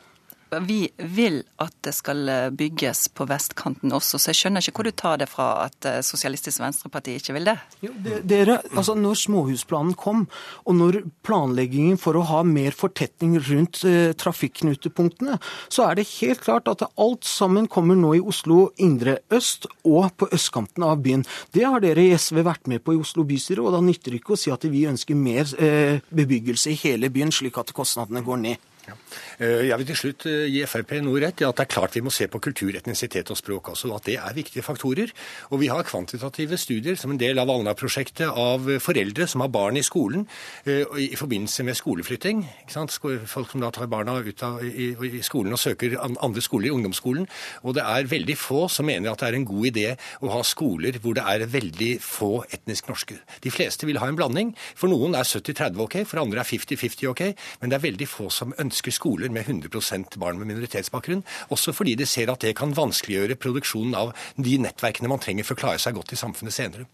[0.62, 4.88] vi vil at det skal eh, bygges på vestkanten også, så jeg skjønner ikke hvor
[4.88, 7.56] du tar det fra at eh, Sosialistisk Venstreparti ikke vil det.
[7.86, 7.94] Jo,
[8.28, 10.26] dere, altså Når småhusplanen kom,
[10.66, 16.44] og når planleggingen for å ha mer fortetning rundt eh, trafikknutepunktene, så er det helt
[16.44, 21.26] klart at alt sammen kommer nå i Oslo indre øst og på østkanten av byen.
[21.54, 24.22] Det har dere i SV vært med på i Oslo bystyre, og da nytter det
[24.22, 28.24] ikke å si at vi ønsker mer eh, bebyggelse i hele byen, slik at kostnadene
[28.26, 28.70] går ned.
[28.84, 28.98] Ja.
[29.40, 31.96] Eh, jeg vil til slutt eh, gi Frp noe rett i at det er klart
[31.98, 35.14] vi må se på kultur, etnisitet og språk også, og at det er viktige faktorer.
[35.52, 39.80] Og vi har kvantitative studier som en del av Alna-prosjektet av foreldre som har barn
[39.80, 40.28] i skolen
[40.66, 42.44] eh, i forbindelse med skoleflytting.
[42.70, 44.94] Folk som da tar barna ut av i,
[45.26, 47.28] skolen og søker andre skoler i ungdomsskolen.
[47.64, 49.88] Og det er veldig få som mener at det er en god idé
[50.22, 53.18] å ha skoler hvor det er veldig få etnisk norske.
[53.44, 54.54] De fleste vil ha en blanding.
[54.78, 57.24] For noen er 70-30 ok, for andre er 50-50 ok,
[57.62, 61.24] men det er veldig få som ønsker ønsker skoler med 100% barn med minoritetsbakgrunn.
[61.50, 65.56] Også fordi de ser at det kan vanskeliggjøre produksjonen av de nettverkene man trenger for
[65.56, 66.88] å klare seg godt i samfunnet senere.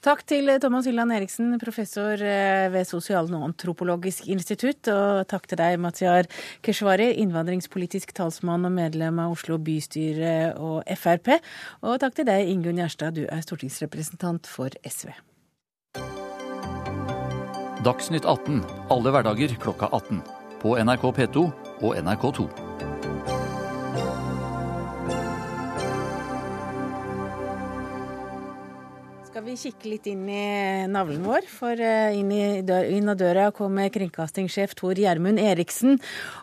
[0.00, 4.86] Takk til Thomas Hylland Eriksen, professor eh, ved Sosialantropologisk institutt.
[4.88, 6.28] Og takk til deg, Mazyar
[6.62, 11.34] Keshvari, innvandringspolitisk talsmann og medlem av Oslo bystyre og Frp.
[11.82, 15.10] Og takk til deg, Ingunn Gjerstad, du er stortingsrepresentant for SV.
[17.82, 18.62] Dagsnytt 18
[18.94, 20.37] alle hverdager klokka 18.
[20.60, 21.50] På NRK P2
[21.82, 22.67] og NRK2.
[29.48, 33.46] Vi kikke litt inn i navlen vår, for eh, inn, i dør, inn av døra
[33.54, 35.96] kommer kringkastingssjef Tor Gjermund Eriksen.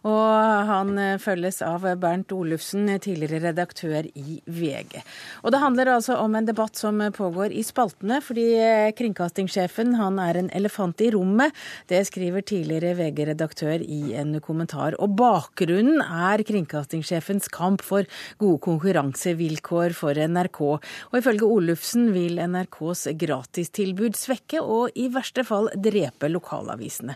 [0.08, 4.97] Og han eh, følges av Bernt Olufsen, tidligere redaktør i VG.
[5.43, 10.18] Og det handler altså om en debatt som pågår i spaltene, fordi eh, kringkastingssjefen han
[10.24, 11.53] er en elefant i rommet.
[11.91, 14.97] Det skriver tidligere VG-redaktør i en kommentar.
[14.97, 18.10] Og bakgrunnen er kringkastingssjefens kamp for
[18.41, 20.62] gode konkurransevilkår for NRK.
[20.74, 27.16] Og ifølge Olufsen vil NRK NRKs gratistilbud svekke og i verste fall drepe lokalavisene.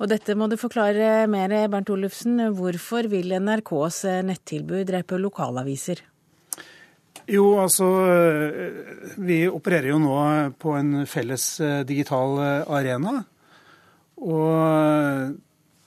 [0.00, 2.38] Og dette må du forklare mer, Bernt Olufsen.
[2.54, 6.02] Hvorfor vil NRKs nettilbud drepe lokalaviser?
[7.26, 7.86] Jo, altså
[9.18, 10.18] Vi opererer jo nå
[10.60, 13.24] på en felles eh, digital eh, arena.
[14.22, 15.34] Og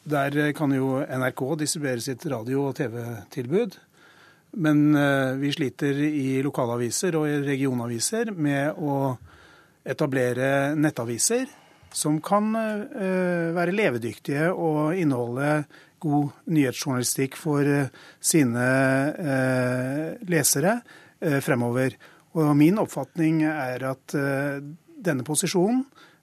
[0.10, 3.78] der kan jo NRK distribuere sitt radio- og TV-tilbud.
[4.58, 9.18] Men eh, vi sliter i lokalaviser og i regionaviser med å
[9.86, 11.48] etablere nettaviser
[11.96, 15.64] som kan eh, være levedyktige og inneholde
[16.00, 18.68] god nyhetsjournalistikk for eh, sine
[20.30, 20.80] lesere
[21.44, 21.98] fremover.
[22.40, 24.14] Og min oppfatning er at
[25.04, 25.82] denne posisjonen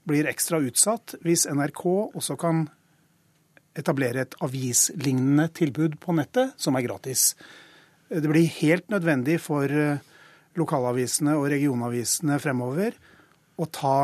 [0.08, 1.82] blir ekstra utsatt hvis NRK
[2.16, 2.64] også kan
[3.76, 7.34] etablere et avislignende tilbud på nettet som er gratis.
[8.08, 9.98] Det blir helt nødvendig for eh,
[10.56, 12.96] lokalavisene og regionavisene fremover
[13.56, 13.98] å ta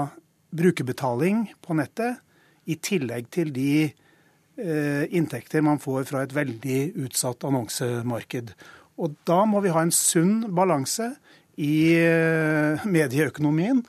[0.52, 2.20] brukerbetaling på nettet,
[2.70, 6.78] i tillegg til de eh, inntekter man får fra et veldig
[7.08, 8.52] utsatt annonsemarked.
[9.02, 11.08] Og da må vi ha en sunn balanse
[11.58, 13.82] i eh, medieøkonomien.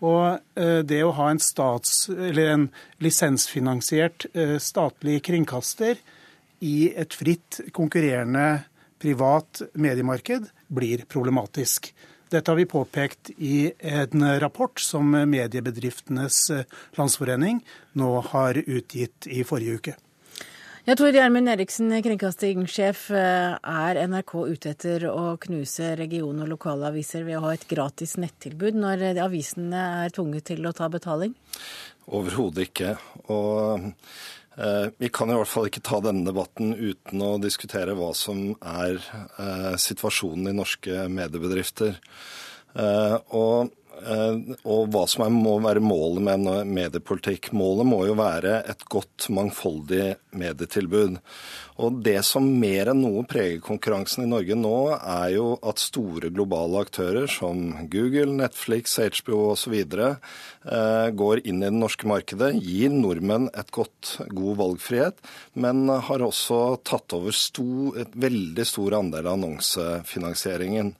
[0.00, 2.62] Og det å ha en, stats, en
[3.04, 4.24] lisensfinansiert
[4.64, 5.98] statlig kringkaster
[6.64, 8.62] i et fritt konkurrerende
[9.00, 11.90] privat mediemarked blir problematisk.
[12.30, 16.44] Dette har vi påpekt i en rapport som Mediebedriftenes
[16.98, 17.58] Landsforening
[17.98, 19.96] nå har utgitt i forrige uke.
[20.86, 23.02] Ja, Tor Gjermund Eriksen, kringkastingssjef.
[23.12, 28.78] Er NRK ute etter å knuse region- og lokalaviser ved å ha et gratis nettilbud,
[28.80, 31.34] når avisene er tvunget til å ta betaling?
[32.08, 32.94] Overhodet ikke.
[33.28, 33.90] Og
[34.98, 38.98] vi kan i hvert fall ikke ta denne debatten uten å diskutere hva som er
[38.98, 42.00] eh, situasjonen i norske mediebedrifter.
[42.74, 47.50] Eh, og Eh, og hva som er, må være målet med mediepolitikk.
[47.56, 51.18] Målet må jo være et godt, mangfoldig medietilbud.
[51.80, 56.30] Og Det som mer enn noe preger konkurransen i Norge nå, er jo at store
[56.32, 59.76] globale aktører som Google, Netflix, HBO osv.
[59.80, 65.20] Eh, går inn i det norske markedet, gir nordmenn et godt, god valgfrihet,
[65.60, 70.94] men har også tatt over stor, et veldig stor andel av annonsefinansieringen.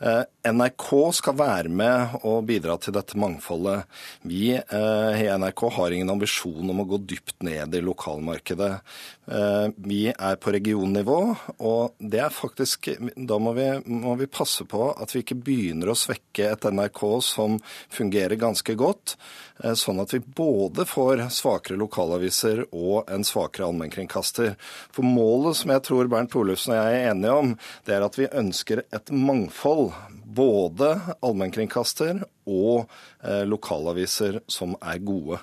[0.00, 0.22] Eh,
[0.52, 3.88] NRK skal være med og bidra til dette mangfoldet.
[4.22, 8.70] Vi eh, i NRK har ingen ambisjon om å gå dypt ned i lokalmarkedet.
[9.26, 11.18] Eh, vi er på regionnivå,
[11.58, 12.88] og det er faktisk
[13.28, 17.02] Da må vi, må vi passe på at vi ikke begynner å svekke et NRK
[17.24, 17.58] som
[17.92, 19.16] fungerer ganske godt,
[19.78, 24.54] sånn at vi både får svakere lokalaviser og en svakere allmennkringkaster.
[24.94, 27.54] For målet som jeg tror Bernt Olufsen og jeg er enige om,
[27.88, 29.87] det er at vi ønsker et mangfold
[30.38, 32.88] både allmennkringkaster og
[33.22, 35.40] eh, lokalaviser som er gode.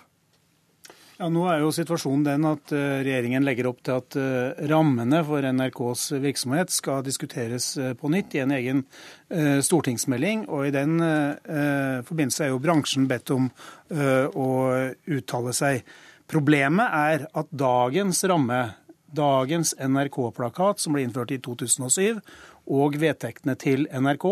[1.15, 5.21] Ja, Nå er jo situasjonen den at eh, regjeringen legger opp til at eh, rammene
[5.27, 8.85] for NRKs virksomhet skal diskuteres på nytt i en egen
[9.65, 10.45] stortingsmelding.
[10.53, 10.99] og I den
[12.05, 13.47] forbindelse er jo bransjen bedt om
[13.89, 14.49] å
[15.17, 15.81] uttale seg.
[16.29, 18.59] Problemet er at dagens ramme,
[19.09, 22.21] dagens NRK-plakat som ble innført i 2007,
[22.67, 24.29] og vedtektene til NRK,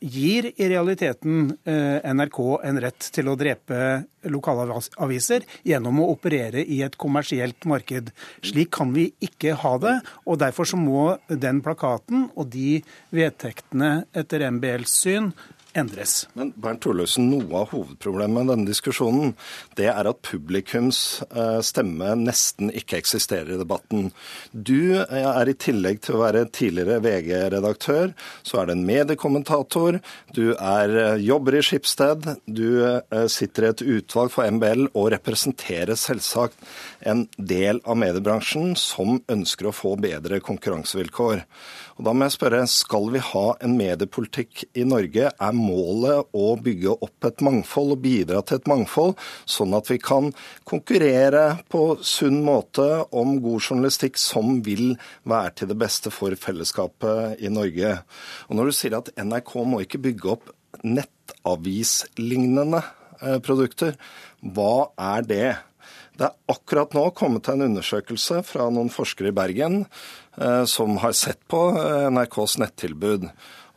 [0.00, 4.00] gir i realiteten eh, NRK en rett til å drepe
[4.32, 8.08] lokalaviser gjennom å operere i et kommersielt marked.
[8.40, 9.94] Slik kan vi ikke ha det,
[10.24, 12.80] og derfor så må den plakaten og de
[13.12, 15.32] vedtektene etter MBLs syn
[15.78, 16.24] endres.
[16.38, 19.34] Men Bernt Thorløsen, noe av hovedproblemet med denne diskusjonen,
[19.78, 24.10] det er at publikums eh, stemme nesten ikke eksisterer i debatten.
[24.52, 28.14] Du eh, er i tillegg til å være tidligere VG-redaktør,
[28.46, 30.00] så er du en mediekommentator.
[30.36, 32.26] Du er, eh, jobber i Skipsted.
[32.46, 32.68] Du
[33.30, 36.58] sitter i et utvalg for MBL og representerer selvsagt
[37.06, 41.44] en del av mediebransjen som ønsker å få bedre konkurransevilkår.
[42.00, 45.26] Og da må jeg spørre, Skal vi ha en mediepolitikk i Norge?
[45.28, 49.98] Er målet å bygge opp et mangfold og bidra til et mangfold, sånn at vi
[50.00, 50.30] kan
[50.64, 54.94] konkurrere på sunn måte om god journalistikk som vil
[55.28, 57.98] være til det beste for fellesskapet i Norge.
[58.48, 60.48] Og når du sier at NRK må ikke bygge opp
[60.80, 62.80] nettavislignende
[63.20, 63.92] eh, produkter,
[64.40, 65.50] hva er det?
[66.16, 69.82] Det er akkurat nå kommet en undersøkelse fra noen forskere i Bergen
[70.66, 73.30] som har sett på eh, NRKs nettilbud.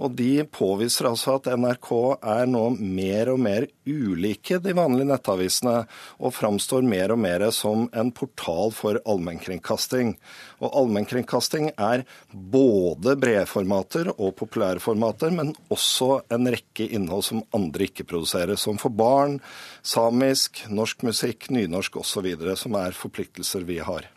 [0.03, 5.75] Og de påviser altså at NRK er nå mer og mer ulike de vanlige nettavisene,
[6.19, 10.15] og framstår mer og mer som en portal for allmennkringkasting.
[10.63, 17.45] Og allmennkringkasting er både brede formater og populære formater, men også en rekke innhold som
[17.55, 19.39] andre ikke produserer, som for barn,
[19.85, 24.09] samisk, norsk musikk, nynorsk osv., som er forpliktelser vi har.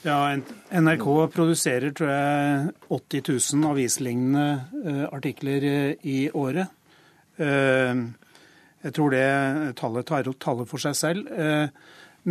[0.00, 0.32] Ja,
[0.72, 3.26] NRK produserer tror jeg 80
[3.60, 4.44] 000 avislignende
[4.80, 6.72] uh, artikler uh, i året.
[7.36, 8.06] Uh,
[8.80, 9.26] jeg tror det
[9.76, 11.26] tallet tar opp tallet for seg selv.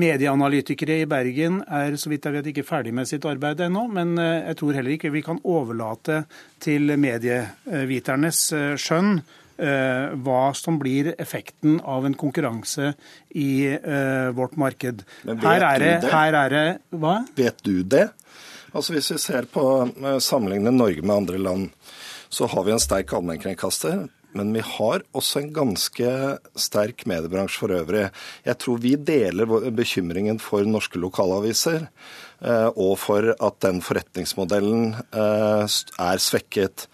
[0.01, 4.17] Medieanalytikere i Bergen er så vidt jeg vet ikke ferdig med sitt arbeid ennå, men
[4.17, 6.23] jeg tror heller ikke vi kan overlate
[6.65, 8.41] til medieviternes
[8.81, 12.93] skjønn Eh, hva som blir effekten av en konkurranse
[13.35, 15.03] i eh, vårt marked.
[15.25, 16.67] Her er, det, her er det
[17.01, 17.19] Hva?
[17.37, 18.09] Vet du det?
[18.73, 21.67] Altså Hvis vi ser på eh, sammenligner Norge med andre land,
[22.29, 24.07] så har vi en sterk allmennkringkaster.
[24.37, 26.09] Men vi har også en ganske
[26.53, 28.03] sterk mediebransje for øvrig.
[28.45, 31.87] Jeg tror vi deler bekymringen for norske lokalaviser,
[32.77, 36.85] og for at den forretningsmodellen er svekket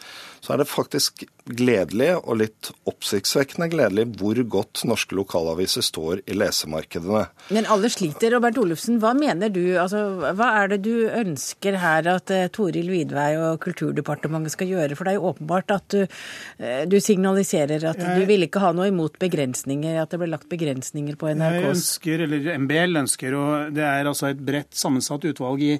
[0.45, 6.38] så er det faktisk gledelig, og litt oppsiktsvekkende gledelig, hvor godt norske lokalaviser står i
[6.38, 7.26] lesemarkedene.
[7.54, 8.34] Men alle sliter.
[8.34, 9.62] Robert Olufsen, hva mener du?
[9.82, 10.02] Altså,
[10.38, 14.98] hva er det du ønsker her at uh, Toril Vidvei og Kulturdepartementet skal gjøre?
[14.98, 18.64] For det er jo åpenbart at du, uh, du signaliserer at jeg, du vil ikke
[18.64, 23.04] ha noe imot begrensninger, at det ble lagt begrensninger på NRKs Jeg ønsker, eller MBL
[23.06, 25.74] ønsker, og det er altså et bredt sammensatt utvalg i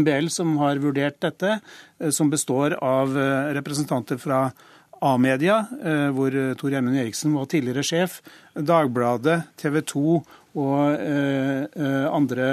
[0.00, 1.58] MBL som har vurdert dette.
[2.00, 4.50] Eh, som består av eh, representanter fra
[5.00, 8.20] A-media, eh, hvor Tor Gjermund Eriksen var tidligere sjef,
[8.54, 10.20] Dagbladet, TV 2
[10.60, 10.98] og
[12.10, 12.46] andre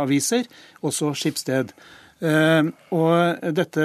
[0.00, 0.46] aviser,
[0.80, 1.74] også Skipsted.
[2.22, 3.84] Eh, og dette,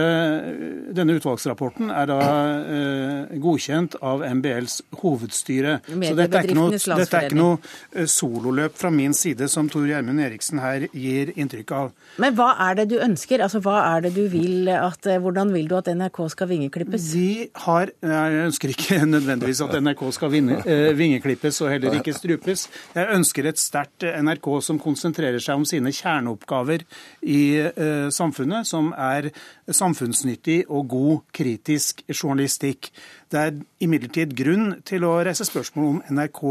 [0.93, 2.17] denne utvalgsrapporten er da
[2.61, 5.79] eh, godkjent av MBLs hovedstyre.
[5.87, 7.55] Så dette er ikke noe, dette er ikke noe
[7.95, 11.95] eh, sololøp fra min side, som Tor Gjermund Eriksen her gir inntrykk av.
[12.21, 13.41] Men hva er det du ønsker?
[13.41, 17.09] Altså, hva er det du vil at, Hvordan vil du at NRK skal vingeklippes?
[17.17, 20.59] Vi har Jeg ønsker ikke nødvendigvis at NRK skal vinne,
[20.97, 22.67] vingeklippes og heller ikke strupes.
[22.93, 26.85] Jeg ønsker et sterkt NRK som konsentrerer seg om sine kjerneoppgaver
[27.25, 27.41] i
[28.13, 29.31] samfunnet samfunnet, som er
[29.67, 32.91] samfunnsnyttig og god kritisk journalistikk.
[33.27, 36.41] Det er imidlertid grunn til å reise spørsmål om NRK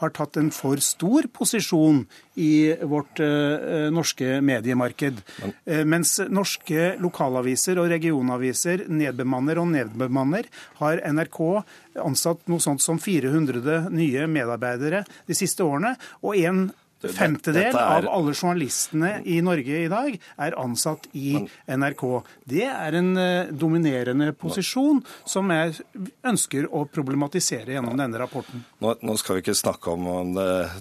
[0.00, 2.04] har tatt en for stor posisjon
[2.40, 5.22] i vårt uh, norske mediemarked.
[5.42, 10.46] Uh, mens norske lokalaviser og regionaviser nedbemanner og nedbemanner,
[10.80, 11.40] har NRK
[12.00, 15.96] ansatt noe sånt som 400 nye medarbeidere de siste årene.
[16.22, 16.70] og en
[17.02, 17.80] femtedel er...
[17.80, 21.36] av alle journalistene i Norge i dag er ansatt i
[21.66, 22.04] NRK.
[22.50, 25.76] Det er en uh, dominerende posisjon som jeg
[26.26, 28.64] ønsker å problematisere gjennom denne rapporten.
[28.82, 30.36] Nå, nå skal vi ikke snakke om, om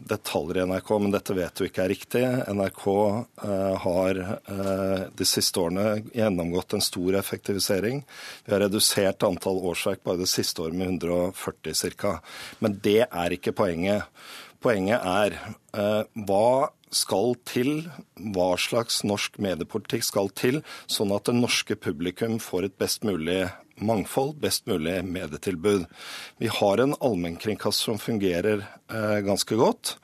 [0.09, 2.23] detaljer i NRK, men dette vet du ikke er riktig.
[2.53, 2.85] NRK
[3.43, 8.03] eh, har eh, de siste årene gjennomgått en stor effektivisering.
[8.45, 12.17] Vi har redusert antall årsverk bare det siste året med 140 ca.
[12.59, 14.07] Men det er ikke poenget.
[14.59, 15.37] Poenget er
[15.71, 17.85] eh, hva skal til,
[18.33, 23.45] hva slags norsk mediepolitikk skal til, sånn at det norske publikum får et best mulig
[23.79, 25.85] mangfold, best mulig medietilbud.
[26.41, 29.95] Vi har en allmennkringkast som fungerer eh, ganske godt.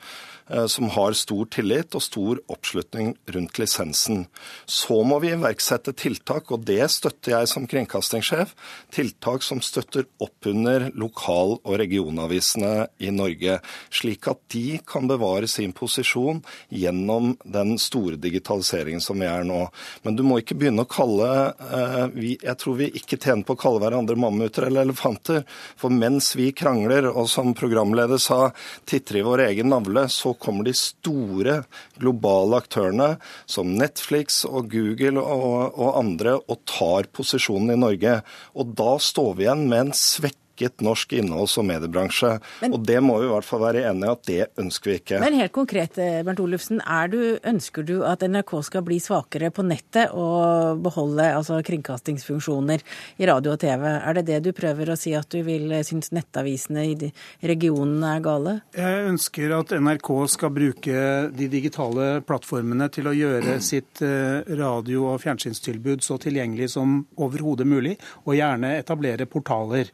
[0.50, 4.28] Eh, som har stor tillit og stor oppslutning rundt lisensen.
[4.70, 8.52] Så må vi iverksette tiltak, og det støtter jeg som kringkastingssjef.
[8.94, 13.58] Tiltak som støtter opp under lokal- og regionavisene i Norge,
[13.90, 19.64] slik at de kan bevare sin posisjon gjennom den store digitaliseringen som vi er nå.
[20.06, 23.64] Men du må ikke begynne å kalle eh, Jeg tror vi ikke tjener på å
[23.66, 25.42] kalle hverandre mammuter eller elefanter.
[25.76, 28.52] For mens vi krangler, og som programleder sa,
[28.86, 31.62] titter i vår egen navle, så kommer de store
[32.02, 33.10] globale aktørene
[33.50, 38.20] som Netflix og Google og, og andre og tar posisjonen i Norge.
[38.56, 42.40] Og da står vi igjen med en svekket svekket norsk innholds- og mediebransje.
[42.62, 44.98] Men, og det må vi i hvert fall være enige i at det ønsker vi
[45.00, 45.20] ikke.
[45.20, 46.82] Men helt konkret, eh, Bernt Olufsen,
[47.12, 52.82] du, ønsker du at NRK skal bli svakere på nettet og beholde altså, kringkastingsfunksjoner
[53.18, 53.86] i radio og TV?
[53.86, 58.16] Er det det du prøver å si, at du vil eh, synes nettavisene i regionene
[58.16, 58.62] er gale?
[58.76, 65.12] Jeg ønsker at NRK skal bruke de digitale plattformene til å gjøre sitt eh, radio-
[65.12, 69.92] og fjernsynstilbud så tilgjengelig som overhodet mulig, og gjerne etablere portaler.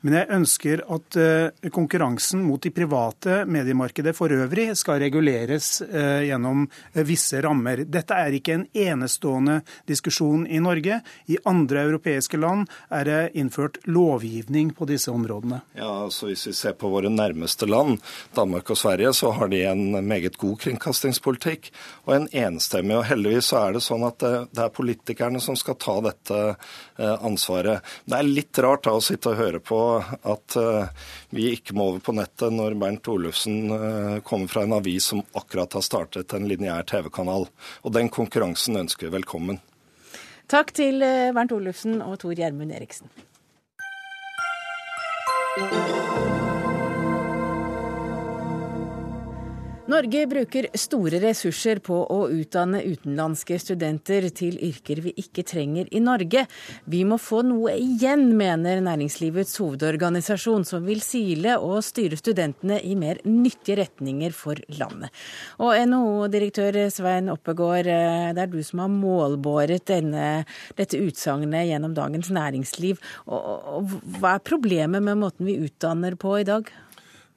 [0.00, 6.22] Men jeg ønsker at uh, konkurransen mot de private mediemarkedet for øvrig skal reguleres uh,
[6.24, 7.82] gjennom uh, visse rammer.
[7.84, 9.58] Dette er ikke en enestående
[9.90, 11.02] diskusjon i Norge.
[11.28, 15.60] I andre europeiske land er det innført lovgivning på disse områdene.
[15.76, 18.00] Ja, altså Hvis vi ser på våre nærmeste land,
[18.36, 21.68] Danmark og Sverige, så har de en meget god kringkastingspolitikk
[22.06, 22.96] og en enstemmig.
[22.96, 26.40] Og heldigvis så er det sånn at det er politikerne som skal ta dette
[26.96, 27.84] ansvaret.
[28.08, 31.90] Det er litt rart da å sitte og høre på at eh, vi ikke må
[31.90, 36.34] over på nettet når Bernt Olufsen eh, kommer fra en avis som akkurat har startet
[36.36, 37.48] en lineær TV-kanal.
[37.84, 39.60] Og den konkurransen ønsker vi velkommen.
[40.50, 43.10] Takk til eh, Bernt Olufsen og Tor Gjermund Eriksen.
[49.90, 56.02] Norge bruker store ressurser på å utdanne utenlandske studenter til yrker vi ikke trenger i
[56.04, 56.44] Norge.
[56.86, 62.94] Vi må få noe igjen, mener næringslivets hovedorganisasjon, som vil sile og styre studentene i
[62.98, 65.10] mer nyttige retninger for landet.
[65.58, 70.44] Og NHO-direktør Svein Oppegård, eh, det er du som har målbåret denne,
[70.78, 73.02] dette utsagnet gjennom Dagens Næringsliv.
[73.26, 76.70] Og, og, hva er problemet med måten vi utdanner på i dag?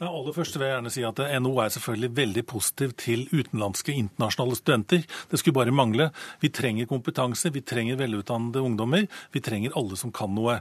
[0.01, 3.93] Ja, aller først vil jeg gjerne si at NO er selvfølgelig veldig positiv til utenlandske
[3.93, 5.03] internasjonale studenter.
[5.29, 6.07] Det skulle bare mangle.
[6.41, 9.05] Vi trenger kompetanse, vi trenger velutdannede ungdommer.
[9.31, 10.57] Vi trenger alle som kan noe.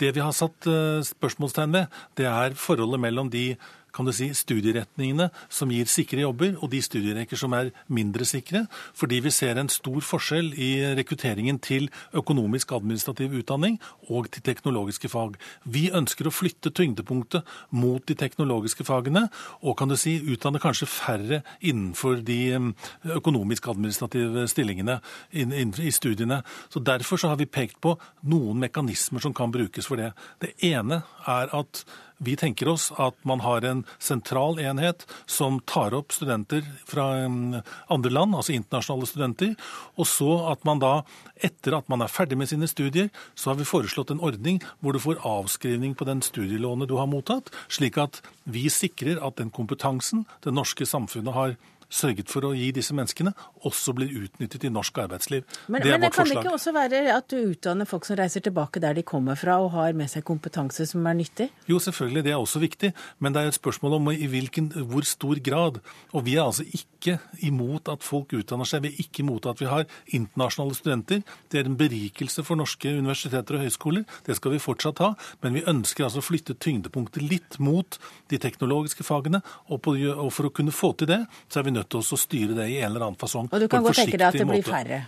[0.00, 3.50] Det vi har satt eh, spørsmålstegn ved, det er forholdet mellom de
[3.92, 8.64] kan du si, studieretningene som gir sikre jobber, og de studierekker som er mindre sikre.
[8.96, 13.78] Fordi vi ser en stor forskjell i rekrutteringen til økonomisk administrativ utdanning
[14.08, 15.36] og til teknologiske fag.
[15.64, 19.26] Vi ønsker å flytte tyngdepunktet mot de teknologiske fagene,
[19.62, 22.70] og kan du si, utdanne kanskje færre innenfor de um,
[23.16, 25.00] økonomisk administrative stillingene
[25.32, 26.42] i studiene.
[26.68, 27.94] Så Derfor så har vi pekt på
[28.30, 30.12] noen mekanismer som kan brukes for det.
[30.42, 31.84] Det ene er at
[32.20, 37.56] vi tenker oss at man har en sentral enhet som tar opp studenter fra um,
[37.88, 39.54] andre land, altså internasjonale studenter.
[39.96, 40.92] Og så at man da,
[41.40, 44.92] etter at man er ferdig med sine studier, så har vi foreslått en ordning hvor
[44.92, 49.52] du får avskrivning på den studielånet du har mottatt, slik at vi sikrer at den
[49.54, 51.56] kompetansen det norske samfunnet har
[51.90, 53.32] sørget for å gi disse menneskene,
[53.66, 55.44] også blir utnyttet i norsk arbeidsliv.
[55.66, 56.44] Men det, men det kan forslag.
[56.44, 59.72] ikke også være at du utdanner folk som reiser tilbake der de kommer fra, og
[59.74, 61.50] har med seg kompetanse som er nyttig?
[61.70, 62.92] Jo, selvfølgelig, det er også viktig.
[63.18, 65.80] Men det er et spørsmål om i hvilken, hvor stor grad.
[66.14, 68.84] Og vi er altså ikke imot at folk utdanner seg.
[68.84, 71.24] Vi er ikke imot at vi har internasjonale studenter.
[71.50, 74.06] Det er en berikelse for norske universiteter og høyskoler.
[74.26, 75.12] Det skal vi fortsatt ha.
[75.42, 77.98] Men vi ønsker altså å flytte tyngdepunktet litt mot
[78.30, 79.42] de teknologiske fagene.
[79.68, 82.02] Og, på, og for å kunne få til det, så er vi nødt nødt til
[82.04, 83.50] å styre det i en eller annen fasong.
[83.50, 85.06] Og du kan godt tenke deg at det blir færre?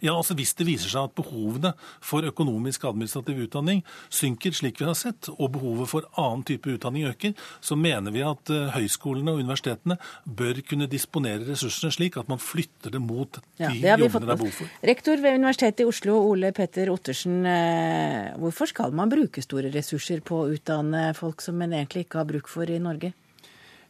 [0.00, 1.74] Ja, altså Hvis det viser seg at behovene
[2.04, 7.06] for økonomisk administrativ utdanning synker, slik vi har sett, og behovet for annen type utdanning
[7.10, 12.30] øker, så mener vi at uh, høyskolene og universitetene bør kunne disponere ressursene slik at
[12.32, 14.74] man flytter det mot de ja, det jobbene det er behov for.
[14.90, 17.42] Rektor ved Universitetet i Oslo, Ole Petter Ottersen.
[17.44, 22.22] Uh, hvorfor skal man bruke store ressurser på å utdanne folk som man egentlig ikke
[22.22, 23.12] har bruk for i Norge?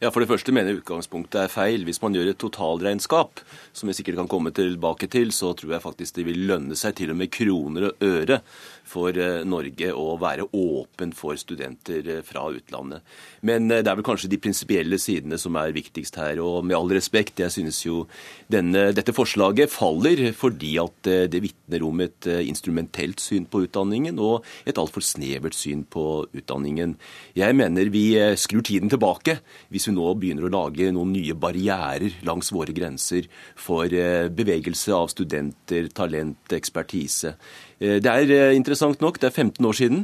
[0.01, 1.83] Ja, For det første mener jeg utgangspunktet er feil.
[1.85, 5.83] Hvis man gjør et totalregnskap, som vi sikkert kan komme tilbake til, så tror jeg
[5.83, 8.39] faktisk det vil lønne seg til og med kroner og øre
[8.87, 13.05] for eh, Norge å være åpen for studenter eh, fra utlandet.
[13.47, 16.41] Men eh, det er vel kanskje de prinsipielle sidene som er viktigst her.
[16.43, 18.05] Og med all respekt, jeg synes jo
[18.51, 24.45] denne, dette forslaget faller fordi at det vitner om et instrumentelt syn på utdanningen og
[24.67, 26.95] et altfor snevert syn på utdanningen.
[27.37, 28.05] Jeg mener vi
[28.39, 29.37] skrur tiden tilbake
[29.71, 33.27] hvis vi nå begynner å lage noen nye barrierer langs våre grenser
[33.59, 37.35] for bevegelse av studenter, talent, ekspertise.
[37.81, 40.03] Eh, det er eh, interessant nok, det er 15 år siden,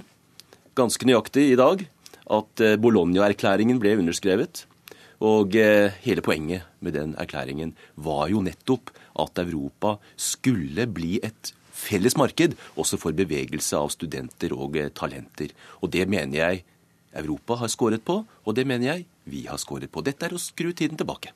[0.78, 1.84] ganske nøyaktig i dag,
[2.28, 4.66] at Bologna-erklæringen ble underskrevet.
[5.24, 5.56] Og
[6.04, 12.54] hele poenget med den erklæringen var jo nettopp at Europa skulle bli et felles marked
[12.76, 15.56] også for bevegelse av studenter og talenter.
[15.82, 16.64] Og det mener jeg
[17.16, 20.04] Europa har skåret på, og det mener jeg vi har skåret på.
[20.06, 21.34] Dette er å skru tiden tilbake.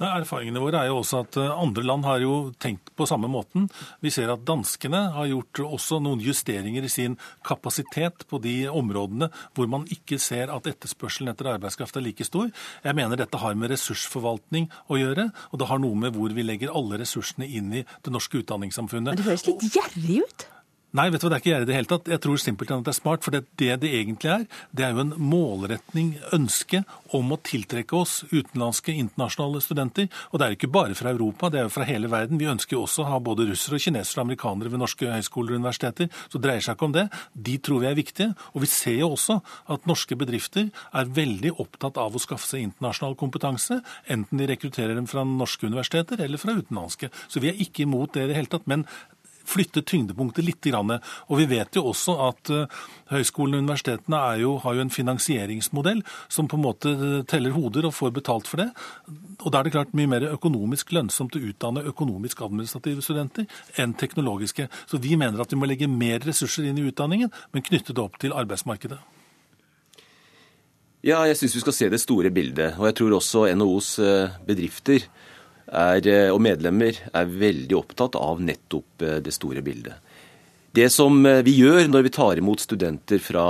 [0.00, 3.66] Erfaringene våre er jo også at eh, andre land har jo tenkt på samme måten.
[4.00, 9.30] Vi ser at danskene har gjort også noen justeringer i sin kapasitet på de områdene
[9.56, 12.48] hvor man ikke ser at etterspørselen etter arbeidskraft er like stor.
[12.84, 16.46] Jeg mener dette har med ressursforvaltning å gjøre, og det har noe med hvor vi
[16.46, 19.12] legger alle ressursene inn i det norske utdanningssamfunnet.
[19.12, 20.48] Men det høres litt gjerrig ut?
[20.90, 22.08] Nei, vet du hva, det er ikke gjerrig i det hele tatt.
[22.10, 23.22] Jeg tror simpelthen at det er smart.
[23.22, 26.80] For det, det det egentlig er, det er jo en målretning, ønske
[27.14, 30.08] om å tiltrekke oss utenlandske, internasjonale studenter.
[30.32, 32.40] Og det er jo ikke bare fra Europa, det er jo fra hele verden.
[32.42, 35.54] Vi ønsker jo også å ha både russere, og kinesere og amerikanere ved norske høyskoler
[35.54, 36.10] og universiteter.
[36.26, 37.06] Så det dreier seg ikke om det.
[37.50, 38.34] De tror vi er viktige.
[38.50, 39.38] Og vi ser jo også
[39.70, 43.78] at norske bedrifter er veldig opptatt av å skaffe seg internasjonal kompetanse,
[44.10, 47.14] enten de rekrutterer dem fra norske universiteter eller fra utenlandske.
[47.30, 48.66] Så vi er ikke imot det i det hele tatt.
[48.66, 48.88] men
[49.50, 50.68] flytte tyngdepunktet litt.
[50.70, 52.80] Og vi vet jo også at eh,
[53.10, 57.88] høyskolene og universitetene jo, har jo en finansieringsmodell som på en måte eh, teller hoder
[57.88, 58.68] og får betalt for det.
[59.40, 63.48] Og da er det klart mye mer økonomisk lønnsomt å utdanne økonomisk administrative studenter
[63.80, 64.68] enn teknologiske.
[64.90, 68.04] Så vi mener at vi må legge mer ressurser inn i utdanningen, men knytte det
[68.04, 69.00] opp til arbeidsmarkedet.
[71.00, 72.76] Ja, jeg syns vi skal se det store bildet.
[72.76, 75.06] Og jeg tror også NHOs eh, bedrifter
[75.70, 79.94] er, eh, og medlemmer er veldig opptatt av nettopp eh, det store bildet.
[80.74, 83.46] Det som eh, vi gjør når vi tar imot studenter fra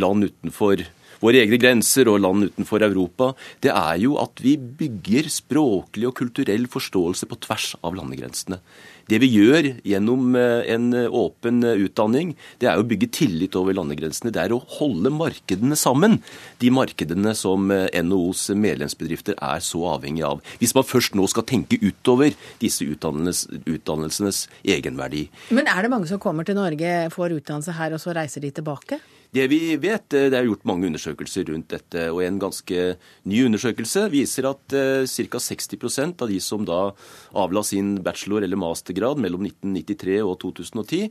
[0.00, 0.84] land utenfor
[1.24, 3.32] våre egne grenser og land utenfor Europa,
[3.64, 8.60] det er jo at vi bygger språklig og kulturell forståelse på tvers av landegrensene.
[9.10, 12.32] Det vi gjør gjennom eh, en eh, åpen eh, utdanning,
[12.62, 14.32] det er å bygge tillit over landegrensene.
[14.32, 16.20] Det er å holde markedene sammen.
[16.62, 20.40] De markedene som NHOs medlemsbedrifter er så avhengig av.
[20.62, 22.32] Hvis man først nå skal tenke utover
[22.62, 25.26] disse utdannelsenes egenverdi.
[25.52, 28.54] Men er det mange som kommer til Norge, får utdannelse her, og så reiser de
[28.56, 29.02] tilbake?
[29.34, 32.84] Det vi vet, det er gjort mange undersøkelser rundt dette, og en ganske
[33.26, 35.40] ny undersøkelse viser at ca.
[35.42, 36.78] 60% av de som da
[37.34, 38.60] avla sin bachelor- eller
[38.94, 41.10] mastergrad mellom 1993 og 2010,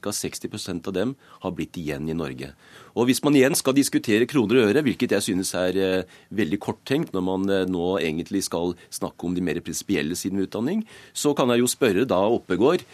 [0.00, 0.10] ca.
[0.10, 2.52] 60% av dem har blitt igjen i Norge.
[2.94, 6.58] Og Hvis man igjen skal diskutere kroner og øre, hvilket jeg synes er uh, veldig
[6.60, 10.84] korttenkt når man uh, nå egentlig skal snakke om de mer prinsipielle sidene ved utdanning,
[11.12, 12.84] så kan jeg jo spørre da Oppegård,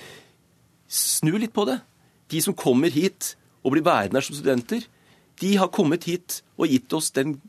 [0.89, 1.81] snu litt på det.
[2.31, 4.87] De som kommer hit og blir værende her som studenter,
[5.41, 7.41] de har kommet hit og gitt oss den,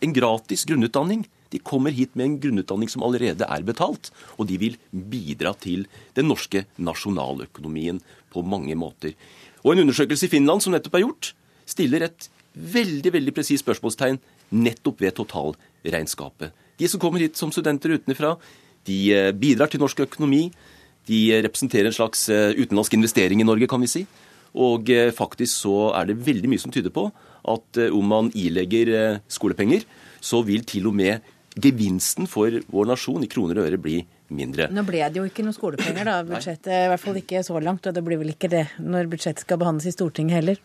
[0.00, 1.26] en gratis grunnutdanning.
[1.54, 5.86] De kommer hit med en grunnutdanning som allerede er betalt, og de vil bidra til
[6.18, 8.00] den norske nasjonaløkonomien
[8.34, 9.14] på mange måter.
[9.62, 11.30] Og En undersøkelse i Finland som nettopp er gjort,
[11.64, 14.18] stiller et veldig veldig presist spørsmålstegn
[14.54, 16.52] nettopp ved totalregnskapet.
[16.78, 18.34] De som kommer hit som studenter utenfra,
[18.86, 20.48] de eh, bidrar til norsk økonomi.
[21.08, 24.04] De representerer en slags eh, utenlandsk investering i Norge, kan vi si.
[24.54, 27.08] Og eh, faktisk så er det veldig mye som tyder på
[27.44, 29.82] at om man ilegger skolepenger,
[30.16, 31.20] så vil til og med
[31.54, 34.68] gevinsten for vår nasjon i kroner og øre blir mindre.
[34.74, 36.16] Nå ble det jo ikke noe skolepenger, da.
[36.26, 37.86] Budsjettet, I hvert fall ikke så langt.
[37.86, 40.60] Og det blir vel ikke det når budsjettet skal behandles i Stortinget heller.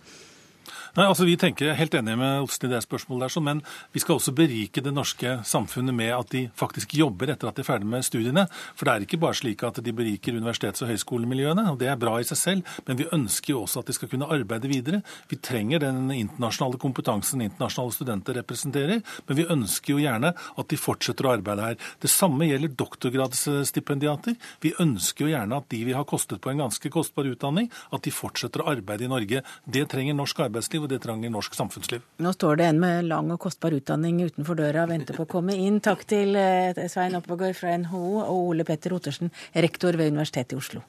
[0.97, 3.61] Nei, altså Vi tenker helt enige med Olsen i det spørsmålet, der, men
[3.93, 7.61] vi skal også berike det norske samfunnet med at de faktisk jobber etter at de
[7.61, 8.47] er ferdig med studiene.
[8.73, 11.99] For det er ikke bare slik at de beriker universitets- og høyskolemiljøene, og det er
[11.99, 15.01] bra i seg selv, men vi ønsker jo også at de skal kunne arbeide videre.
[15.29, 20.81] Vi trenger den internasjonale kompetansen internasjonale studenter representerer, men vi ønsker jo gjerne at de
[20.81, 21.79] fortsetter å arbeide her.
[22.01, 24.39] Det samme gjelder doktorgradsstipendiater.
[24.65, 28.05] Vi ønsker jo gjerne at de vi har kostet på en ganske kostbar utdanning, at
[28.05, 29.45] de fortsetter å arbeide i Norge.
[29.69, 32.01] Det trenger norsk arbeidsliv arbeidsliv, og det trenger norsk samfunnsliv.
[32.19, 35.29] Nå står det en med lang og kostbar utdanning utenfor døra og venter på å
[35.29, 35.79] komme inn.
[35.79, 40.59] Takk til eh, Svein Oppegård fra NHO og Ole Petter Ottersen, rektor ved Universitetet i
[40.59, 40.83] Oslo.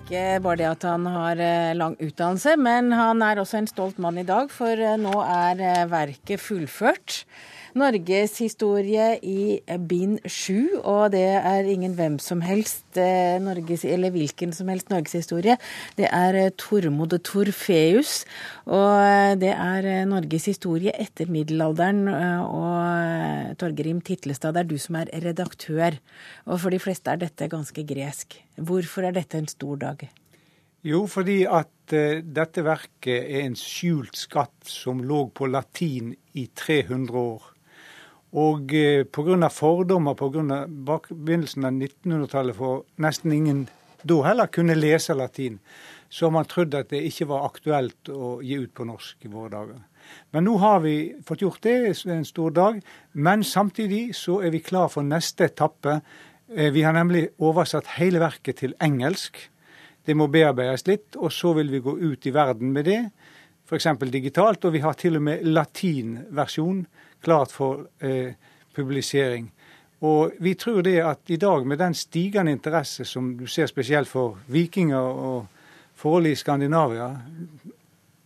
[0.00, 4.00] Ikke bare det at han har eh, lang utdannelse, men han er også en stolt
[4.02, 7.24] mann i dag, for eh, nå er verket fullført
[7.78, 10.80] norgeshistorie i bind sju.
[10.80, 15.56] Og det er ingen hvem som helst, eh, Norges, eller hvilken som helst norgeshistorie.
[15.96, 18.24] Det er eh, Tormod Torfeus.
[18.66, 22.06] Og eh, det er Norges historie etter middelalderen.
[22.10, 25.98] Og Torgrim Titlestad, det er du som er redaktør.
[26.46, 28.40] Og for de fleste er dette ganske gresk.
[28.56, 30.08] Hvorfor er dette en stor dag?
[30.80, 36.46] Jo, fordi at uh, dette verket er en skjult skatt som lå på latin i
[36.56, 37.50] 300 år.
[38.32, 39.48] Og eh, pga.
[39.48, 43.68] fordommer på begynnelsen av 1900-tallet, for nesten ingen
[44.02, 45.58] da heller kunne lese latin,
[46.08, 49.30] så har man trodd at det ikke var aktuelt å gi ut på norsk i
[49.30, 49.80] våre dager.
[50.34, 50.94] Men nå har vi
[51.26, 52.80] fått gjort det, en stor dag.
[53.12, 56.00] Men samtidig så er vi klar for neste etappe.
[56.50, 59.38] Eh, vi har nemlig oversatt hele verket til engelsk.
[60.06, 63.02] Det må bearbeides litt, og så vil vi gå ut i verden med det.
[63.68, 63.86] f.eks.
[64.10, 66.86] digitalt, og vi har til og med latinversjon
[67.22, 68.34] klart for eh,
[68.74, 69.50] publisering.
[70.00, 74.08] Og vi tror det at i dag, med den stigende interesse som du ser spesielt
[74.08, 75.46] for vikinger og
[75.94, 77.10] forholdet i Skandinavia,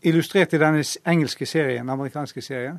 [0.02, 2.78] illustrert i denne engelske serien, amerikanske serien,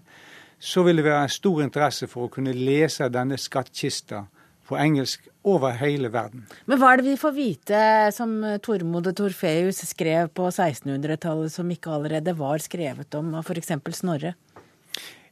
[0.59, 4.23] så vil det være en stor interesse for å kunne lese denne skattkista
[4.65, 6.45] på engelsk over hele verden.
[6.65, 7.81] Men hva er det vi får vite
[8.15, 13.75] som Tormod og Torfeus skrev på 1600-tallet, som ikke allerede var skrevet om av f.eks.
[13.99, 14.33] Snorre?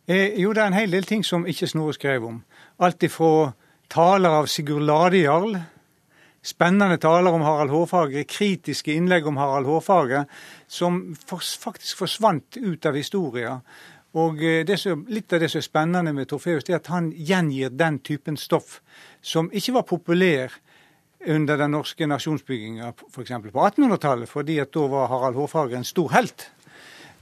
[0.07, 2.41] Eh, jo, det er en hel del ting som ikke Snorre skrev om.
[2.83, 3.53] Alt ifra
[3.91, 5.55] taler av Sigurd Ladejarl,
[6.43, 10.25] spennende taler om Harald Hårfagre, kritiske innlegg om Harald Hårfagre,
[10.67, 13.53] som faktisk forsvant ut av historia.
[14.19, 17.71] Og eh, som, Litt av det som er spennende med Torfeus, er at han gjengir
[17.71, 18.81] den typen stoff
[19.21, 20.59] som ikke var populær
[21.23, 23.31] under den norske nasjonsbygginga f.eks.
[23.39, 26.49] på 1800-tallet, fordi at da var Harald Hårfagre en stor helt.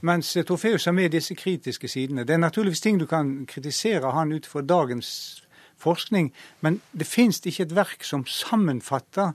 [0.02, 2.24] Mens Torfeus har med disse kritiske sidene.
[2.26, 5.42] Det er naturligvis ting du kan kritisere han ut fra dagens
[5.78, 9.32] forskning, men det finnes ikke et verk som sammenfatter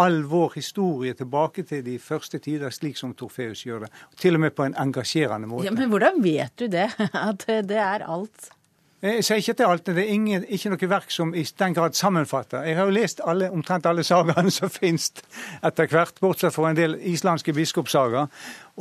[0.00, 3.90] all vår historie tilbake til de første tider, slik som Torfeus gjør det.
[4.20, 5.66] Til og med på en engasjerende måte.
[5.68, 6.88] Ja, men hvordan vet du det?
[7.30, 8.50] At det er alt?
[9.00, 9.86] Jeg sier ikke til alt.
[9.86, 12.66] Det er ingen, ikke noe verk som i den grad sammenfatter.
[12.68, 15.08] Jeg har jo lest alle, omtrent alle sagaene som finnes
[15.64, 18.28] etter hvert, bortsett fra en del islandske biskopssager.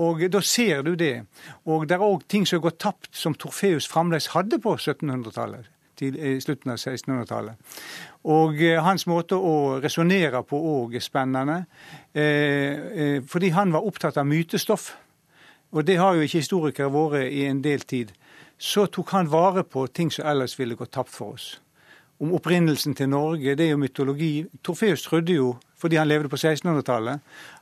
[0.03, 1.24] Og da ser du det.
[1.63, 6.38] Og det er òg ting som går tapt, som Torfeus fremdeles hadde på 1700-tallet i
[6.39, 7.80] slutten av 1600-tallet.
[8.32, 11.57] Og eh, hans måte å resonnere på òg er spennende.
[12.13, 14.93] Eh, eh, fordi han var opptatt av mytestoff.
[15.76, 18.13] Og det har jo ikke historikere vært i en del tid.
[18.60, 21.53] Så tok han vare på ting som ellers ville gått tapt for oss.
[22.20, 24.34] Om opprinnelsen til Norge, det er jo mytologi.
[24.62, 27.22] Torfeus trodde jo, fordi han levde på 1600-tallet,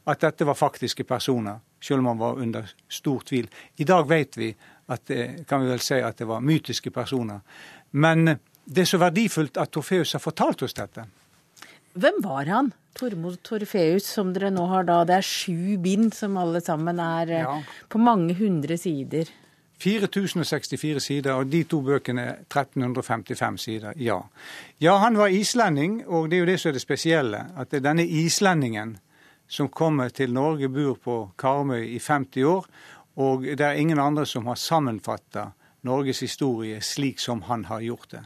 [0.09, 3.45] at dette var faktiske personer, selv om han var under stor tvil.
[3.77, 4.49] I dag vet vi
[4.89, 5.13] at
[5.45, 7.43] kan vi vel si at det var mytiske personer.
[7.91, 11.05] Men det er så verdifullt at Torfeus har fortalt oss dette.
[11.97, 12.73] Hvem var han?
[12.97, 15.03] Tormod Torfeus, som dere nå har da.
[15.05, 17.55] Det er sju bind som alle sammen er eh, ja.
[17.89, 19.29] på mange hundre sider.
[19.79, 23.93] 4064 sider, og de to bøkene 1355 sider.
[24.01, 24.19] Ja.
[24.81, 27.43] ja, han var islending, og det er jo det som er det spesielle.
[27.57, 28.97] At det er denne islendingen
[29.47, 32.65] som kommer til Norge, bor på Karmøy i 50 år,
[33.17, 35.51] og det er ingen andre som har sammenfatta
[35.87, 38.23] Norges historie slik som han har gjort det.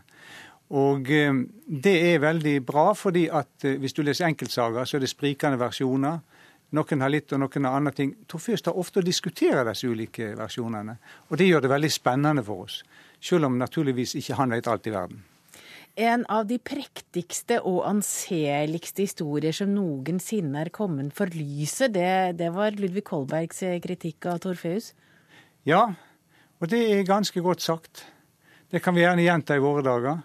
[0.72, 1.34] Og eh,
[1.68, 5.60] det er veldig bra, fordi at eh, hvis du leser enkeltsager, så er det sprikende
[5.60, 6.22] versjoner.
[6.72, 8.13] Noen har litt, og noen har andre ting.
[8.32, 10.95] Torfjøs tar ofte å diskutere disse ulike versjonene.
[11.30, 12.78] Og det gjør det veldig spennende for oss.
[13.19, 15.26] Selv om naturligvis ikke han vet alt i verden.
[15.99, 22.47] En av de prektigste og anseligste historier som noensinne er kommet for lyset, det, det
[22.55, 24.93] var Ludvig Kolbergs kritikk av Torfeus?
[25.67, 25.89] Ja,
[26.61, 28.05] og det er ganske godt sagt.
[28.72, 30.22] Det kan vi gjerne gjenta i våre dager.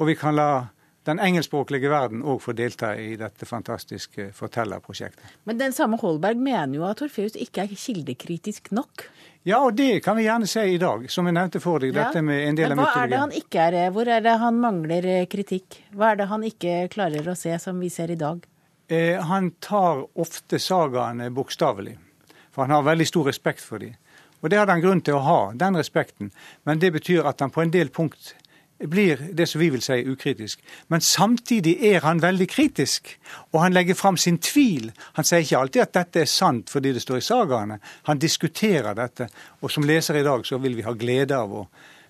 [0.00, 0.70] Og vi kan la
[1.10, 5.34] den engelskspråklige verden òg får delta i dette fantastiske fortellerprosjektet.
[5.48, 9.08] Men den samme Holberg mener jo at Torfeus ikke er kildekritisk nok?
[9.48, 11.94] Ja, og det kan vi gjerne si i dag, som jeg nevnte for deg.
[11.96, 13.78] Dette med en del av Men hva er det han ikke er?
[13.94, 15.80] Hvor er det han mangler eh, kritikk?
[15.96, 18.44] Hva er det han ikke klarer å se, som vi ser i dag?
[18.90, 21.96] Eh, han tar ofte sagaene bokstavelig,
[22.52, 23.96] for han har veldig stor respekt for dem.
[24.40, 26.30] Og det hadde han grunn til å ha, den respekten.
[26.68, 28.34] Men det betyr at han på en del punkt
[28.88, 30.60] blir det som vi vil si ukritisk.
[30.88, 33.18] Men samtidig er han veldig kritisk,
[33.52, 34.90] og han legger fram sin tvil.
[35.18, 37.80] Han sier ikke alltid at dette er sant fordi det står i sagaene.
[38.08, 39.28] Han diskuterer dette.
[39.60, 41.66] Og som leser i dag så vil vi ha glede av å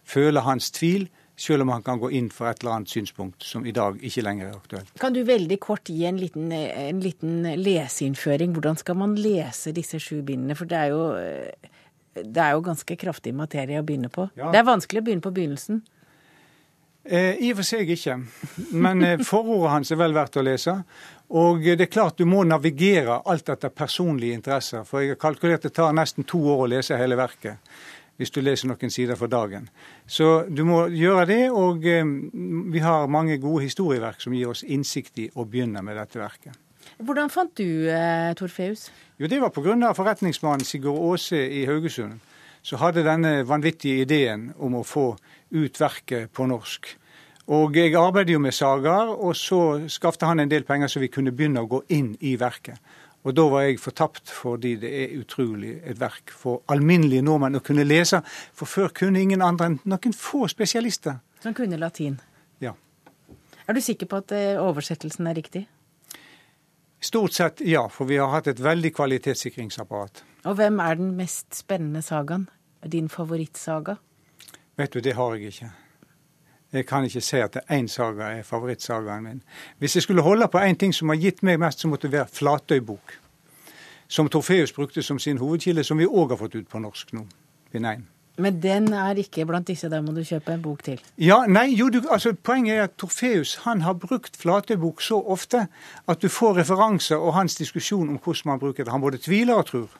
[0.07, 1.09] føle hans tvil,
[1.41, 4.23] selv om han kan gå inn for et eller annet synspunkt som i dag ikke
[4.27, 4.91] lenger er aktuelt.
[5.01, 8.53] Kan du veldig kort gi en liten, en liten leseinnføring?
[8.53, 10.57] Hvordan skal man lese disse sju bindene?
[10.59, 11.07] For det er jo
[12.21, 14.27] det er jo ganske kraftig materie å begynne på.
[14.37, 14.51] Ja.
[14.53, 15.81] Det er vanskelig å begynne på begynnelsen.
[17.05, 18.18] Eh, I og for seg ikke,
[18.76, 20.74] men eh, forordet hans er vel verdt å lese.
[21.30, 24.84] Og det er klart du må navigere alt etter personlige interesser.
[24.84, 27.62] For jeg har kalkulert det tar nesten to år å lese hele verket.
[28.20, 29.70] Hvis du leser noen sider for dagen.
[30.05, 31.44] Så du må gjøre det.
[31.57, 32.05] Og eh,
[32.74, 36.59] vi har mange gode historieverk som gir oss innsikt i å begynne med dette verket.
[37.01, 38.90] Hvordan fant du eh, Torfeus?
[39.16, 39.94] Jo, Det var pga.
[39.96, 42.20] forretningsmannen Sigurd Aase i Haugesund.
[42.62, 45.14] Så hadde denne vanvittige ideen om å få
[45.51, 46.96] ut verket på norsk.
[47.51, 51.09] Og Jeg arbeidet jo med sagaer, og så skaffet han en del penger så vi
[51.09, 52.78] kunne begynne å gå inn i verket.
[53.24, 57.64] Og da var jeg fortapt, fordi det er utrolig et verk for alminnelige nordmenn å
[57.64, 58.22] kunne lese.
[58.57, 61.18] For før kunne ingen andre enn noen få spesialister.
[61.42, 62.16] Som kunne latin?
[62.61, 62.72] Ja.
[63.66, 65.66] Er du sikker på at eh, oversettelsen er riktig?
[67.01, 70.24] Stort sett ja, for vi har hatt et veldig kvalitetssikringsapparat.
[70.48, 72.48] Og hvem er den mest spennende sagaen?
[72.80, 73.96] din favorittsaga?
[74.81, 75.70] Vet du, det har jeg ikke.
[76.72, 79.43] Jeg kan ikke si at én saga er favorittsagaen min.
[79.78, 82.12] Hvis jeg skulle holde på én ting som har gitt meg mest, så måtte det
[82.12, 83.12] være Flatøybok.
[84.09, 87.26] Som Torfeus brukte som sin hovedkilde, som vi òg har fått ut på norsk nå.
[87.72, 88.07] Bind 1.
[88.41, 91.01] Men den er ikke blant disse, der må du kjøpe en bok til.
[91.18, 95.66] Ja, nei, jo, du, altså Poenget er at Torfeus han har brukt Flatøybok så ofte
[96.09, 98.93] at du får referanser og hans diskusjon om hvordan man bruker det.
[98.93, 99.91] Han både tviler og tror.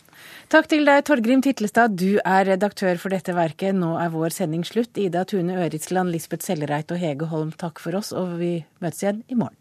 [0.51, 1.95] Takk til deg, Torgrim Titlestad.
[1.95, 3.77] Du er redaktør for dette verket.
[3.79, 4.99] Nå er vår sending slutt.
[4.99, 9.25] Ida Tune Øritsland, Lisbeth Sellereit og Hege Holm, takk for oss, og vi møtes igjen
[9.31, 9.57] i morgen.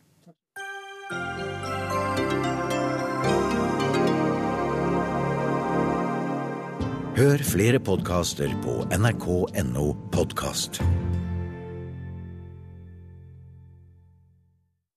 [7.19, 10.79] Hør flere podkaster på nrk.no podkast.